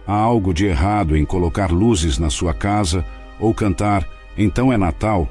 Há 0.07 0.13
algo 0.13 0.53
de 0.53 0.65
errado 0.65 1.15
em 1.15 1.25
colocar 1.25 1.71
luzes 1.71 2.17
na 2.17 2.29
sua 2.29 2.53
casa 2.53 3.05
ou 3.39 3.53
cantar 3.53 4.07
Então 4.37 4.71
é 4.71 4.77
Natal? 4.77 5.29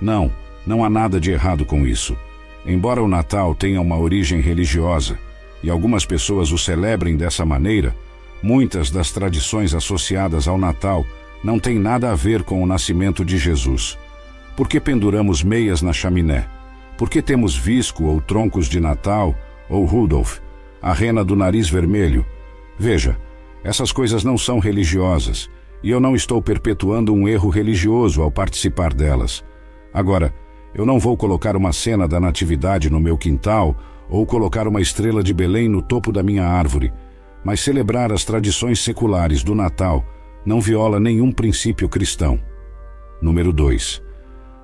Não, 0.00 0.30
não 0.66 0.84
há 0.84 0.90
nada 0.90 1.20
de 1.20 1.30
errado 1.30 1.64
com 1.64 1.86
isso. 1.86 2.16
Embora 2.64 3.02
o 3.02 3.08
Natal 3.08 3.54
tenha 3.54 3.80
uma 3.80 3.98
origem 3.98 4.40
religiosa 4.40 5.18
e 5.62 5.70
algumas 5.70 6.04
pessoas 6.04 6.52
o 6.52 6.58
celebrem 6.58 7.16
dessa 7.16 7.44
maneira, 7.44 7.94
muitas 8.42 8.90
das 8.90 9.10
tradições 9.10 9.74
associadas 9.74 10.46
ao 10.48 10.58
Natal 10.58 11.04
não 11.42 11.58
têm 11.58 11.78
nada 11.78 12.10
a 12.10 12.14
ver 12.14 12.42
com 12.42 12.62
o 12.62 12.66
nascimento 12.66 13.24
de 13.24 13.38
Jesus. 13.38 13.98
Por 14.56 14.68
que 14.68 14.80
penduramos 14.80 15.42
meias 15.42 15.82
na 15.82 15.92
chaminé? 15.92 16.48
Por 16.96 17.10
que 17.10 17.20
temos 17.20 17.54
visco 17.54 18.04
ou 18.04 18.22
troncos 18.22 18.68
de 18.68 18.80
Natal 18.80 19.34
ou 19.68 19.84
Rudolf, 19.84 20.38
a 20.80 20.94
rena 20.94 21.22
do 21.22 21.36
nariz 21.36 21.68
vermelho? 21.68 22.24
Veja, 22.78 23.18
essas 23.62 23.92
coisas 23.92 24.24
não 24.24 24.38
são 24.38 24.58
religiosas, 24.58 25.50
e 25.82 25.90
eu 25.90 26.00
não 26.00 26.16
estou 26.16 26.40
perpetuando 26.40 27.12
um 27.12 27.28
erro 27.28 27.50
religioso 27.50 28.22
ao 28.22 28.30
participar 28.30 28.94
delas. 28.94 29.44
Agora, 29.92 30.32
eu 30.74 30.86
não 30.86 30.98
vou 30.98 31.18
colocar 31.18 31.54
uma 31.54 31.72
cena 31.72 32.08
da 32.08 32.18
Natividade 32.18 32.88
no 32.88 32.98
meu 32.98 33.18
quintal 33.18 33.76
ou 34.08 34.24
colocar 34.24 34.66
uma 34.66 34.80
estrela 34.80 35.22
de 35.22 35.34
Belém 35.34 35.68
no 35.68 35.82
topo 35.82 36.10
da 36.10 36.22
minha 36.22 36.46
árvore, 36.46 36.94
mas 37.44 37.60
celebrar 37.60 38.10
as 38.10 38.24
tradições 38.24 38.80
seculares 38.80 39.42
do 39.42 39.54
Natal 39.54 40.02
não 40.46 40.62
viola 40.62 40.98
nenhum 40.98 41.30
princípio 41.30 41.90
cristão. 41.90 42.40
Número 43.20 43.52
2. 43.52 44.05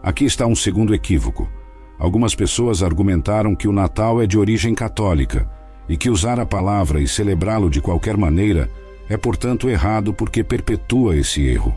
Aqui 0.02 0.24
está 0.24 0.46
um 0.46 0.56
segundo 0.56 0.92
equívoco. 0.92 1.48
Algumas 1.96 2.34
pessoas 2.34 2.82
argumentaram 2.82 3.54
que 3.54 3.68
o 3.68 3.72
Natal 3.72 4.20
é 4.20 4.26
de 4.26 4.36
origem 4.36 4.74
católica 4.74 5.48
e 5.88 5.96
que 5.96 6.10
usar 6.10 6.40
a 6.40 6.46
palavra 6.46 7.00
e 7.00 7.06
celebrá-lo 7.06 7.70
de 7.70 7.80
qualquer 7.80 8.16
maneira 8.16 8.68
é, 9.08 9.16
portanto, 9.16 9.70
errado 9.70 10.12
porque 10.12 10.42
perpetua 10.42 11.16
esse 11.16 11.46
erro. 11.46 11.72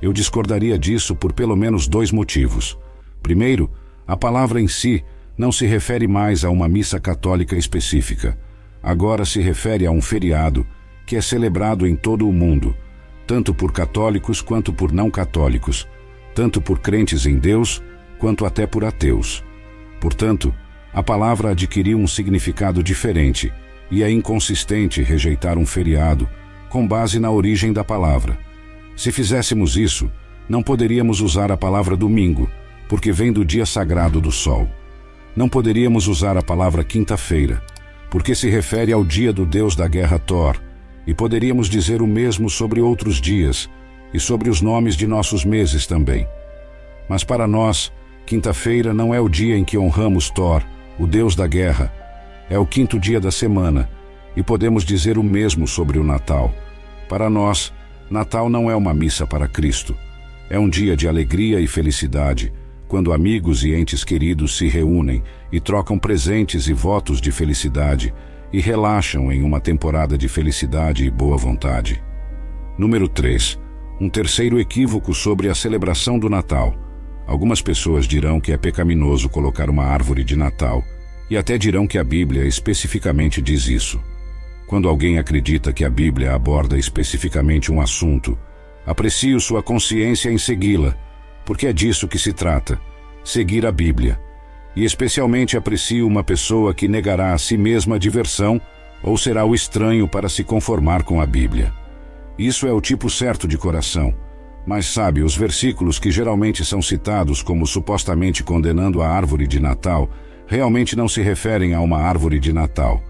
Eu 0.00 0.12
discordaria 0.12 0.76
disso 0.76 1.14
por 1.14 1.32
pelo 1.32 1.54
menos 1.54 1.86
dois 1.86 2.10
motivos. 2.10 2.76
Primeiro, 3.22 3.70
a 4.08 4.16
palavra 4.16 4.60
em 4.60 4.66
si 4.66 5.04
não 5.38 5.52
se 5.52 5.64
refere 5.64 6.08
mais 6.08 6.44
a 6.44 6.50
uma 6.50 6.68
missa 6.68 6.98
católica 6.98 7.56
específica. 7.56 8.36
Agora 8.82 9.24
se 9.24 9.40
refere 9.40 9.86
a 9.86 9.90
um 9.92 10.02
feriado 10.02 10.66
que 11.06 11.14
é 11.14 11.20
celebrado 11.20 11.86
em 11.86 11.94
todo 11.94 12.28
o 12.28 12.32
mundo, 12.32 12.74
tanto 13.24 13.54
por 13.54 13.70
católicos 13.70 14.40
quanto 14.40 14.72
por 14.72 14.90
não 14.90 15.08
católicos, 15.08 15.86
tanto 16.34 16.60
por 16.60 16.78
crentes 16.78 17.26
em 17.26 17.38
Deus 17.38 17.82
quanto 18.18 18.44
até 18.44 18.66
por 18.66 18.84
ateus. 18.84 19.44
Portanto, 20.00 20.54
a 20.92 21.02
palavra 21.02 21.50
adquiriu 21.50 21.98
um 21.98 22.06
significado 22.06 22.82
diferente 22.82 23.52
e 23.90 24.02
é 24.02 24.10
inconsistente 24.10 25.02
rejeitar 25.02 25.58
um 25.58 25.66
feriado 25.66 26.28
com 26.68 26.86
base 26.86 27.18
na 27.18 27.30
origem 27.30 27.72
da 27.72 27.84
palavra. 27.84 28.38
Se 28.96 29.12
fizéssemos 29.12 29.76
isso, 29.76 30.10
não 30.48 30.62
poderíamos 30.62 31.20
usar 31.20 31.52
a 31.52 31.56
palavra 31.56 31.96
domingo, 31.96 32.50
porque 32.88 33.12
vem 33.12 33.32
do 33.32 33.44
dia 33.44 33.66
sagrado 33.66 34.20
do 34.20 34.32
sol. 34.32 34.68
Não 35.36 35.48
poderíamos 35.48 36.08
usar 36.08 36.36
a 36.36 36.42
palavra 36.42 36.84
quinta-feira, 36.84 37.62
porque 38.10 38.34
se 38.34 38.48
refere 38.48 38.92
ao 38.92 39.04
dia 39.04 39.32
do 39.32 39.46
deus 39.46 39.74
da 39.74 39.88
guerra 39.88 40.18
Thor, 40.18 40.56
e 41.06 41.14
poderíamos 41.14 41.68
dizer 41.68 42.02
o 42.02 42.06
mesmo 42.06 42.48
sobre 42.48 42.80
outros 42.80 43.20
dias 43.20 43.68
e 44.12 44.20
sobre 44.20 44.50
os 44.50 44.60
nomes 44.60 44.94
de 44.96 45.06
nossos 45.06 45.44
meses 45.44 45.86
também. 45.86 46.26
Mas 47.08 47.24
para 47.24 47.46
nós, 47.46 47.92
quinta-feira 48.26 48.92
não 48.92 49.14
é 49.14 49.20
o 49.20 49.28
dia 49.28 49.56
em 49.56 49.64
que 49.64 49.78
honramos 49.78 50.30
Thor, 50.30 50.62
o 50.98 51.06
deus 51.06 51.34
da 51.34 51.46
guerra, 51.46 51.92
é 52.48 52.58
o 52.58 52.66
quinto 52.66 52.98
dia 52.98 53.18
da 53.18 53.30
semana 53.30 53.88
e 54.36 54.42
podemos 54.42 54.84
dizer 54.84 55.18
o 55.18 55.22
mesmo 55.22 55.66
sobre 55.66 55.98
o 55.98 56.04
Natal. 56.04 56.52
Para 57.08 57.28
nós, 57.28 57.72
Natal 58.10 58.48
não 58.48 58.70
é 58.70 58.76
uma 58.76 58.94
missa 58.94 59.26
para 59.26 59.48
Cristo. 59.48 59.96
É 60.50 60.58
um 60.58 60.68
dia 60.68 60.96
de 60.96 61.08
alegria 61.08 61.60
e 61.60 61.66
felicidade, 61.66 62.52
quando 62.88 63.12
amigos 63.12 63.64
e 63.64 63.74
entes 63.74 64.04
queridos 64.04 64.56
se 64.58 64.68
reúnem 64.68 65.22
e 65.50 65.58
trocam 65.58 65.98
presentes 65.98 66.68
e 66.68 66.74
votos 66.74 67.20
de 67.20 67.32
felicidade 67.32 68.12
e 68.52 68.60
relaxam 68.60 69.32
em 69.32 69.42
uma 69.42 69.60
temporada 69.60 70.18
de 70.18 70.28
felicidade 70.28 71.06
e 71.06 71.10
boa 71.10 71.38
vontade. 71.38 72.02
Número 72.76 73.08
3. 73.08 73.58
Um 74.02 74.08
terceiro 74.08 74.58
equívoco 74.58 75.14
sobre 75.14 75.48
a 75.48 75.54
celebração 75.54 76.18
do 76.18 76.28
Natal. 76.28 76.74
Algumas 77.24 77.62
pessoas 77.62 78.04
dirão 78.04 78.40
que 78.40 78.50
é 78.50 78.56
pecaminoso 78.56 79.28
colocar 79.28 79.70
uma 79.70 79.84
árvore 79.84 80.24
de 80.24 80.34
Natal 80.34 80.82
e 81.30 81.36
até 81.36 81.56
dirão 81.56 81.86
que 81.86 81.96
a 81.96 82.02
Bíblia 82.02 82.44
especificamente 82.44 83.40
diz 83.40 83.68
isso. 83.68 84.02
Quando 84.66 84.88
alguém 84.88 85.20
acredita 85.20 85.72
que 85.72 85.84
a 85.84 85.88
Bíblia 85.88 86.34
aborda 86.34 86.76
especificamente 86.76 87.70
um 87.70 87.80
assunto, 87.80 88.36
aprecio 88.84 89.38
sua 89.38 89.62
consciência 89.62 90.32
em 90.32 90.36
segui-la, 90.36 90.96
porque 91.46 91.68
é 91.68 91.72
disso 91.72 92.08
que 92.08 92.18
se 92.18 92.32
trata, 92.32 92.80
seguir 93.22 93.64
a 93.64 93.70
Bíblia. 93.70 94.20
E 94.74 94.84
especialmente 94.84 95.56
aprecio 95.56 96.08
uma 96.08 96.24
pessoa 96.24 96.74
que 96.74 96.88
negará 96.88 97.34
a 97.34 97.38
si 97.38 97.56
mesma 97.56 97.94
a 97.94 98.00
diversão 98.00 98.60
ou 99.00 99.16
será 99.16 99.44
o 99.44 99.54
estranho 99.54 100.08
para 100.08 100.28
se 100.28 100.42
conformar 100.42 101.04
com 101.04 101.20
a 101.20 101.24
Bíblia. 101.24 101.81
Isso 102.38 102.66
é 102.66 102.72
o 102.72 102.80
tipo 102.80 103.10
certo 103.10 103.46
de 103.46 103.58
coração. 103.58 104.14
Mas 104.66 104.86
sabe, 104.86 105.22
os 105.22 105.36
versículos 105.36 105.98
que 105.98 106.10
geralmente 106.10 106.64
são 106.64 106.80
citados 106.80 107.42
como 107.42 107.66
supostamente 107.66 108.42
condenando 108.42 109.02
a 109.02 109.08
árvore 109.08 109.46
de 109.46 109.58
Natal 109.58 110.08
realmente 110.46 110.94
não 110.96 111.08
se 111.08 111.22
referem 111.22 111.74
a 111.74 111.80
uma 111.80 111.98
árvore 111.98 112.38
de 112.38 112.52
Natal 112.52 113.02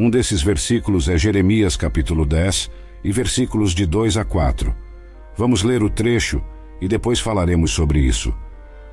um 0.00 0.08
desses 0.08 0.40
versículos 0.40 1.08
é 1.08 1.18
Jeremias 1.18 1.76
capítulo 1.76 2.24
10 2.24 2.70
e 3.02 3.10
versículos 3.10 3.74
de 3.74 3.84
2 3.84 4.16
a 4.16 4.24
4. 4.24 4.72
Vamos 5.36 5.64
ler 5.64 5.82
o 5.82 5.90
trecho 5.90 6.40
e 6.80 6.86
depois 6.86 7.18
falaremos 7.18 7.72
sobre 7.72 7.98
isso. 7.98 8.32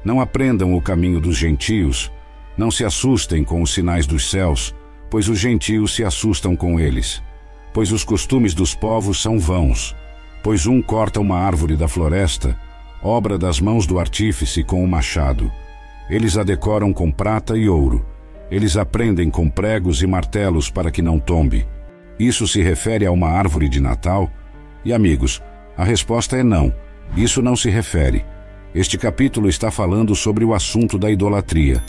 Não 0.04 0.20
aprendam 0.20 0.74
o 0.74 0.82
caminho 0.82 1.22
dos 1.22 1.38
gentios, 1.38 2.12
não 2.58 2.72
se 2.72 2.84
assustem 2.84 3.44
com 3.44 3.62
os 3.62 3.72
sinais 3.72 4.08
dos 4.08 4.32
céus, 4.32 4.74
pois 5.08 5.30
os 5.30 5.38
gentios 5.38 5.94
se 5.94 6.04
assustam 6.04 6.56
com 6.56 6.80
eles. 6.80 7.22
Pois 7.76 7.92
os 7.92 8.04
costumes 8.04 8.56
dos 8.56 8.74
povos 8.74 9.22
são 9.22 9.38
vãos, 9.38 9.96
pois 10.42 10.66
um 10.66 10.82
corta 10.82 11.20
uma 11.20 11.38
árvore 11.38 11.78
da 11.78 11.88
floresta, 11.88 12.60
obra 13.04 13.38
das 13.38 13.60
mãos 13.60 13.86
do 13.86 14.00
artífice 14.00 14.64
com 14.64 14.84
o 14.84 14.88
machado. 14.88 15.52
Eles 16.10 16.40
a 16.40 16.44
decoram 16.44 16.92
com 16.92 17.12
prata 17.12 17.56
e 17.56 17.70
ouro 17.70 18.04
eles 18.50 18.78
aprendem 18.78 19.30
com 19.30 19.50
pregos 19.50 20.02
e 20.02 20.08
martelos 20.08 20.70
para 20.70 20.92
que 20.92 21.02
não 21.02 21.20
tombe. 21.20 21.66
Isso 22.20 22.48
se 22.48 22.62
refere 22.62 23.06
a 23.06 23.12
uma 23.12 23.28
árvore 23.28 23.68
de 23.68 23.80
Natal? 23.80 24.30
E 24.84 24.94
amigos, 24.94 25.42
a 25.76 25.84
resposta 25.84 26.38
é 26.38 26.44
não. 26.44 26.74
Isso 27.18 27.42
não 27.42 27.56
se 27.56 27.70
refere. 27.70 28.24
Este 28.74 28.98
capítulo 28.98 29.50
está 29.50 29.72
falando 29.72 30.16
sobre 30.16 30.46
o 30.46 30.54
assunto 30.54 30.98
da 30.98 31.10
idolatria. 31.10 31.82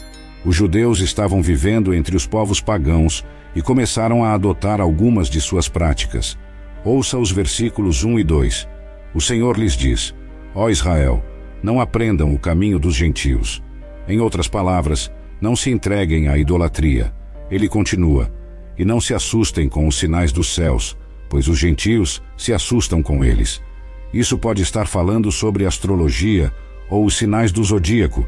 Os 0.45 0.55
judeus 0.55 1.01
estavam 1.01 1.43
vivendo 1.43 1.95
entre 1.95 2.17
os 2.17 2.27
povos 2.27 2.61
pagãos 2.61 3.25
e 3.55 3.63
começaram 3.63 4.25
a 4.25 4.33
adotar 4.33 4.81
algumas 4.81 5.29
de 5.29 5.41
suas 5.41 5.69
práticas. 5.69 6.39
Ouça 6.85 7.19
os 7.19 7.33
versículos 7.33 8.05
1 8.05 8.19
e 8.19 8.25
2. 8.25 8.69
O 9.15 9.21
Senhor 9.21 9.59
lhes 9.59 9.73
diz: 9.73 10.15
Ó 10.55 10.69
Israel, 10.69 11.25
não 11.63 11.81
aprendam 11.81 12.33
o 12.35 12.39
caminho 12.39 12.79
dos 12.79 12.95
gentios. 12.95 13.63
Em 14.07 14.21
outras 14.21 14.47
palavras, 14.47 15.11
não 15.41 15.57
se 15.57 15.71
entreguem 15.71 16.29
à 16.29 16.39
idolatria. 16.39 17.13
Ele 17.51 17.69
continua: 17.69 18.33
E 18.79 18.85
não 18.85 19.01
se 19.01 19.15
assustem 19.15 19.69
com 19.69 19.89
os 19.89 19.99
sinais 19.99 20.33
dos 20.33 20.55
céus, 20.55 20.97
pois 21.29 21.49
os 21.49 21.59
gentios 21.59 22.23
se 22.37 22.53
assustam 22.53 23.03
com 23.03 23.25
eles. 23.25 23.61
Isso 24.13 24.39
pode 24.39 24.63
estar 24.63 24.87
falando 24.87 25.33
sobre 25.33 25.67
astrologia 25.67 26.53
ou 26.89 27.05
os 27.05 27.17
sinais 27.17 27.51
do 27.51 27.63
zodíaco, 27.65 28.27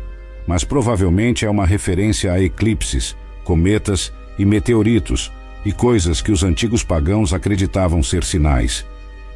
mas 0.48 0.64
provavelmente 0.64 1.44
é 1.44 1.50
uma 1.50 1.66
referência 1.66 2.32
a 2.32 2.40
eclipses, 2.40 3.14
cometas 3.44 4.10
e 4.38 4.46
meteoritos 4.46 5.30
e 5.62 5.72
coisas 5.72 6.22
que 6.22 6.32
os 6.32 6.42
antigos 6.42 6.82
pagãos 6.82 7.34
acreditavam 7.34 8.02
ser 8.02 8.24
sinais. 8.24 8.86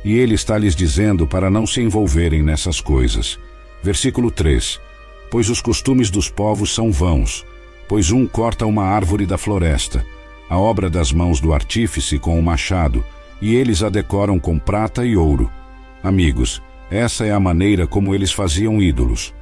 E 0.03 0.15
ele 0.15 0.35
está 0.35 0.57
lhes 0.57 0.75
dizendo 0.75 1.27
para 1.27 1.51
não 1.51 1.67
se 1.67 1.83
envolverem 1.83 2.43
nessas 2.43 2.81
coisas. 2.81 3.39
Versículo 3.83 4.31
3: 4.31 4.81
Pois 5.31 5.51
os 5.51 5.61
costumes 5.61 6.09
dos 6.09 6.31
povos 6.31 6.75
são 6.75 6.91
vãos, 6.91 7.45
pois 7.87 8.11
um 8.11 8.27
corta 8.27 8.65
uma 8.65 8.85
árvore 8.85 9.27
da 9.27 9.37
floresta, 9.37 10.03
a 10.49 10.59
obra 10.59 10.89
das 10.89 11.13
mãos 11.13 11.41
do 11.41 11.53
artífice 11.53 12.19
com 12.19 12.39
o 12.39 12.43
machado, 12.43 13.05
e 13.39 13.55
eles 13.55 13.83
a 13.83 13.91
decoram 13.91 14.41
com 14.41 14.59
prata 14.59 15.05
e 15.05 15.15
ouro. 15.15 15.51
Amigos, 16.03 16.63
essa 16.91 17.27
é 17.27 17.33
a 17.33 17.41
maneira 17.41 17.87
como 17.87 18.15
eles 18.15 18.33
faziam 18.33 18.81
ídolos. 18.81 19.35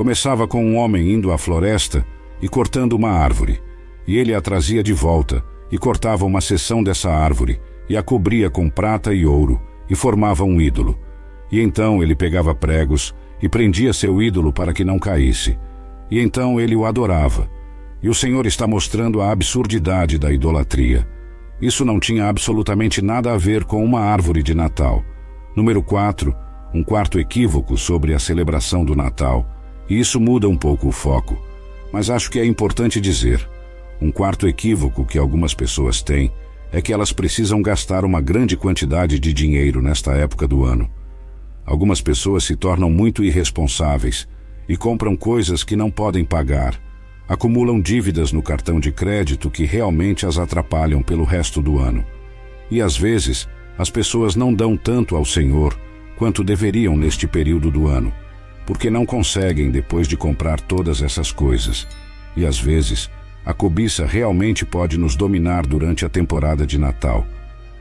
Começava 0.00 0.48
com 0.48 0.64
um 0.64 0.78
homem 0.78 1.12
indo 1.12 1.30
à 1.30 1.36
floresta 1.36 2.06
e 2.40 2.48
cortando 2.48 2.94
uma 2.94 3.10
árvore, 3.10 3.60
e 4.06 4.16
ele 4.16 4.34
a 4.34 4.40
trazia 4.40 4.82
de 4.82 4.94
volta 4.94 5.44
e 5.70 5.76
cortava 5.76 6.24
uma 6.24 6.40
seção 6.40 6.82
dessa 6.82 7.10
árvore 7.10 7.60
e 7.86 7.98
a 7.98 8.02
cobria 8.02 8.48
com 8.48 8.70
prata 8.70 9.12
e 9.12 9.26
ouro 9.26 9.60
e 9.90 9.94
formava 9.94 10.42
um 10.42 10.58
ídolo. 10.58 10.98
E 11.52 11.60
então 11.60 12.02
ele 12.02 12.16
pegava 12.16 12.54
pregos 12.54 13.14
e 13.42 13.46
prendia 13.46 13.92
seu 13.92 14.22
ídolo 14.22 14.54
para 14.54 14.72
que 14.72 14.86
não 14.86 14.98
caísse. 14.98 15.58
E 16.10 16.18
então 16.18 16.58
ele 16.58 16.74
o 16.74 16.86
adorava. 16.86 17.50
E 18.02 18.08
o 18.08 18.14
Senhor 18.14 18.46
está 18.46 18.66
mostrando 18.66 19.20
a 19.20 19.30
absurdidade 19.30 20.18
da 20.18 20.32
idolatria. 20.32 21.06
Isso 21.60 21.84
não 21.84 22.00
tinha 22.00 22.26
absolutamente 22.26 23.02
nada 23.02 23.34
a 23.34 23.36
ver 23.36 23.64
com 23.64 23.84
uma 23.84 24.00
árvore 24.00 24.42
de 24.42 24.54
Natal. 24.54 25.04
Número 25.54 25.82
4, 25.82 26.34
um 26.72 26.82
quarto 26.82 27.20
equívoco 27.20 27.76
sobre 27.76 28.14
a 28.14 28.18
celebração 28.18 28.82
do 28.82 28.96
Natal. 28.96 29.59
E 29.90 29.98
isso 29.98 30.20
muda 30.20 30.48
um 30.48 30.56
pouco 30.56 30.88
o 30.88 30.92
foco. 30.92 31.36
Mas 31.92 32.08
acho 32.08 32.30
que 32.30 32.38
é 32.38 32.46
importante 32.46 33.00
dizer. 33.00 33.46
Um 34.00 34.12
quarto 34.12 34.46
equívoco 34.48 35.04
que 35.04 35.18
algumas 35.18 35.52
pessoas 35.52 36.00
têm 36.00 36.30
é 36.72 36.80
que 36.80 36.92
elas 36.92 37.12
precisam 37.12 37.60
gastar 37.60 38.04
uma 38.04 38.20
grande 38.20 38.56
quantidade 38.56 39.18
de 39.18 39.32
dinheiro 39.34 39.82
nesta 39.82 40.12
época 40.12 40.46
do 40.46 40.64
ano. 40.64 40.88
Algumas 41.66 42.00
pessoas 42.00 42.44
se 42.44 42.54
tornam 42.54 42.88
muito 42.88 43.24
irresponsáveis 43.24 44.28
e 44.68 44.76
compram 44.76 45.16
coisas 45.16 45.64
que 45.64 45.74
não 45.74 45.90
podem 45.90 46.24
pagar, 46.24 46.80
acumulam 47.28 47.80
dívidas 47.80 48.32
no 48.32 48.42
cartão 48.42 48.78
de 48.78 48.92
crédito 48.92 49.50
que 49.50 49.64
realmente 49.64 50.24
as 50.24 50.38
atrapalham 50.38 51.02
pelo 51.02 51.24
resto 51.24 51.60
do 51.60 51.78
ano. 51.78 52.04
E 52.70 52.80
às 52.80 52.96
vezes, 52.96 53.48
as 53.76 53.90
pessoas 53.90 54.36
não 54.36 54.54
dão 54.54 54.76
tanto 54.76 55.16
ao 55.16 55.24
Senhor 55.24 55.76
quanto 56.16 56.44
deveriam 56.44 56.96
neste 56.96 57.26
período 57.26 57.70
do 57.70 57.88
ano, 57.88 58.12
porque 58.70 58.88
não 58.88 59.04
conseguem 59.04 59.68
depois 59.68 60.06
de 60.06 60.16
comprar 60.16 60.60
todas 60.60 61.02
essas 61.02 61.32
coisas. 61.32 61.88
E 62.36 62.46
às 62.46 62.56
vezes, 62.56 63.10
a 63.44 63.52
cobiça 63.52 64.06
realmente 64.06 64.64
pode 64.64 64.96
nos 64.96 65.16
dominar 65.16 65.66
durante 65.66 66.06
a 66.06 66.08
temporada 66.08 66.64
de 66.64 66.78
Natal. 66.78 67.26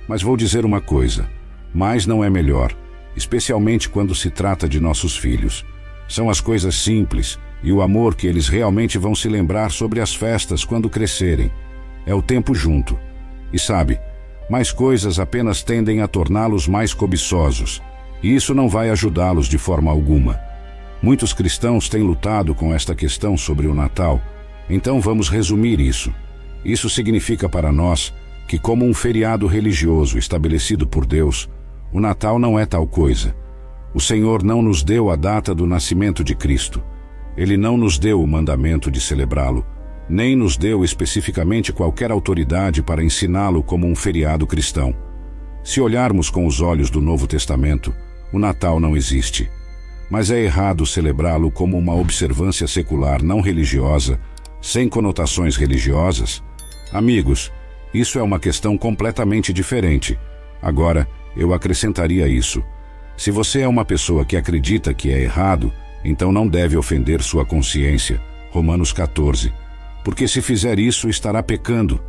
Mas 0.08 0.24
vou 0.24 0.36
dizer 0.36 0.66
uma 0.66 0.82
coisa: 0.82 1.30
mais 1.72 2.08
não 2.08 2.24
é 2.24 2.30
melhor, 2.32 2.76
especialmente 3.16 3.88
quando 3.88 4.16
se 4.16 4.32
trata 4.32 4.68
de 4.68 4.80
nossos 4.80 5.16
filhos. 5.16 5.64
São 6.08 6.28
as 6.28 6.42
coisas 6.42 6.74
simples 6.74 7.38
e 7.62 7.72
o 7.72 7.84
amor 7.84 8.16
que 8.16 8.26
eles 8.26 8.48
realmente 8.48 8.98
vão 8.98 9.14
se 9.14 9.30
lembrar 9.30 9.70
sobre 9.70 10.02
as 10.02 10.16
festas 10.16 10.66
quando 10.66 10.90
crescerem. 10.90 11.52
É 12.04 12.16
o 12.16 12.22
tempo 12.24 12.56
junto. 12.56 12.98
E 13.54 13.60
sabe, 13.60 14.00
mais 14.50 14.72
coisas 14.72 15.20
apenas 15.20 15.62
tendem 15.62 16.02
a 16.02 16.08
torná-los 16.08 16.68
mais 16.68 16.96
cobiçosos, 16.96 17.80
e 18.24 18.34
isso 18.34 18.56
não 18.56 18.68
vai 18.68 18.90
ajudá-los 18.90 19.48
de 19.48 19.60
forma 19.60 19.92
alguma. 19.92 20.49
Muitos 21.02 21.34
cristãos 21.34 21.88
têm 21.88 22.04
lutado 22.04 22.54
com 22.54 22.74
esta 22.74 22.94
questão 22.94 23.38
sobre 23.38 23.68
o 23.68 23.74
Natal 23.74 24.22
então 24.70 25.02
vamos 25.02 25.30
resumir 25.30 25.80
isso. 25.80 26.14
Isso 26.64 26.90
significa 26.90 27.50
para 27.50 27.72
nós 27.72 28.14
que, 28.48 28.60
como 28.60 28.86
um 28.86 28.94
feriado 28.94 29.48
religioso 29.48 30.18
estabelecido 30.18 30.86
por 30.86 31.06
Deus, 31.06 31.50
o 31.92 32.00
Natal 32.00 32.38
não 32.38 32.60
é 32.60 32.66
tal 32.66 32.86
coisa. 32.86 33.36
O 33.94 34.00
Senhor 34.00 34.44
não 34.44 34.62
nos 34.62 34.84
deu 34.84 35.10
a 35.10 35.16
data 35.16 35.56
do 35.56 35.66
nascimento 35.66 36.24
de 36.24 36.36
Cristo. 36.36 36.84
Ele 37.36 37.58
não 37.58 37.78
nos 37.78 37.98
deu 37.98 38.22
o 38.22 38.28
mandamento 38.28 38.92
de 38.92 39.02
celebrá-lo, 39.02 39.66
nem 40.08 40.36
nos 40.36 40.56
deu 40.56 40.84
especificamente 40.84 41.74
qualquer 41.74 42.12
autoridade 42.12 42.84
para 42.84 43.04
ensiná-lo 43.04 43.64
como 43.64 43.88
um 43.88 43.96
feriado 43.96 44.46
cristão. 44.46 44.94
Se 45.64 45.82
olharmos 45.82 46.30
com 46.30 46.46
os 46.46 46.62
olhos 46.62 46.90
do 46.90 47.02
Novo 47.02 47.26
Testamento, 47.26 47.94
o 48.32 48.38
Natal 48.38 48.80
não 48.80 48.96
existe. 48.96 49.50
Mas 50.10 50.32
é 50.32 50.40
errado 50.40 50.86
celebrá-lo 50.86 51.52
como 51.52 51.78
uma 51.78 51.94
observância 51.96 52.68
secular 52.68 53.22
não 53.22 53.42
religiosa 53.42 54.20
sem 54.62 54.90
conotações 54.90 55.56
religiosas, 55.56 56.44
amigos, 56.92 57.52
isso 57.94 58.20
é 58.20 58.24
uma 58.24 58.40
questão 58.40 58.78
completamente 58.78 59.54
diferente. 59.54 60.20
Agora, 60.62 61.08
eu 61.36 61.54
acrescentaria 61.54 62.28
isso. 62.28 62.64
Se 63.16 63.32
você 63.32 63.62
é 63.62 63.68
uma 63.68 63.86
pessoa 63.86 64.26
que 64.26 64.36
acredita 64.36 64.94
que 64.94 65.12
é 65.12 65.22
errado, 65.22 65.72
então 66.04 66.32
não 66.32 66.48
deve 66.48 66.78
ofender 66.78 67.22
sua 67.22 67.46
consciência. 67.46 68.22
Romanos 68.52 68.92
14. 68.92 69.54
Porque 70.04 70.28
se 70.28 70.42
fizer 70.42 70.80
isso, 70.80 71.10
estará 71.10 71.42
pecando, 71.42 72.02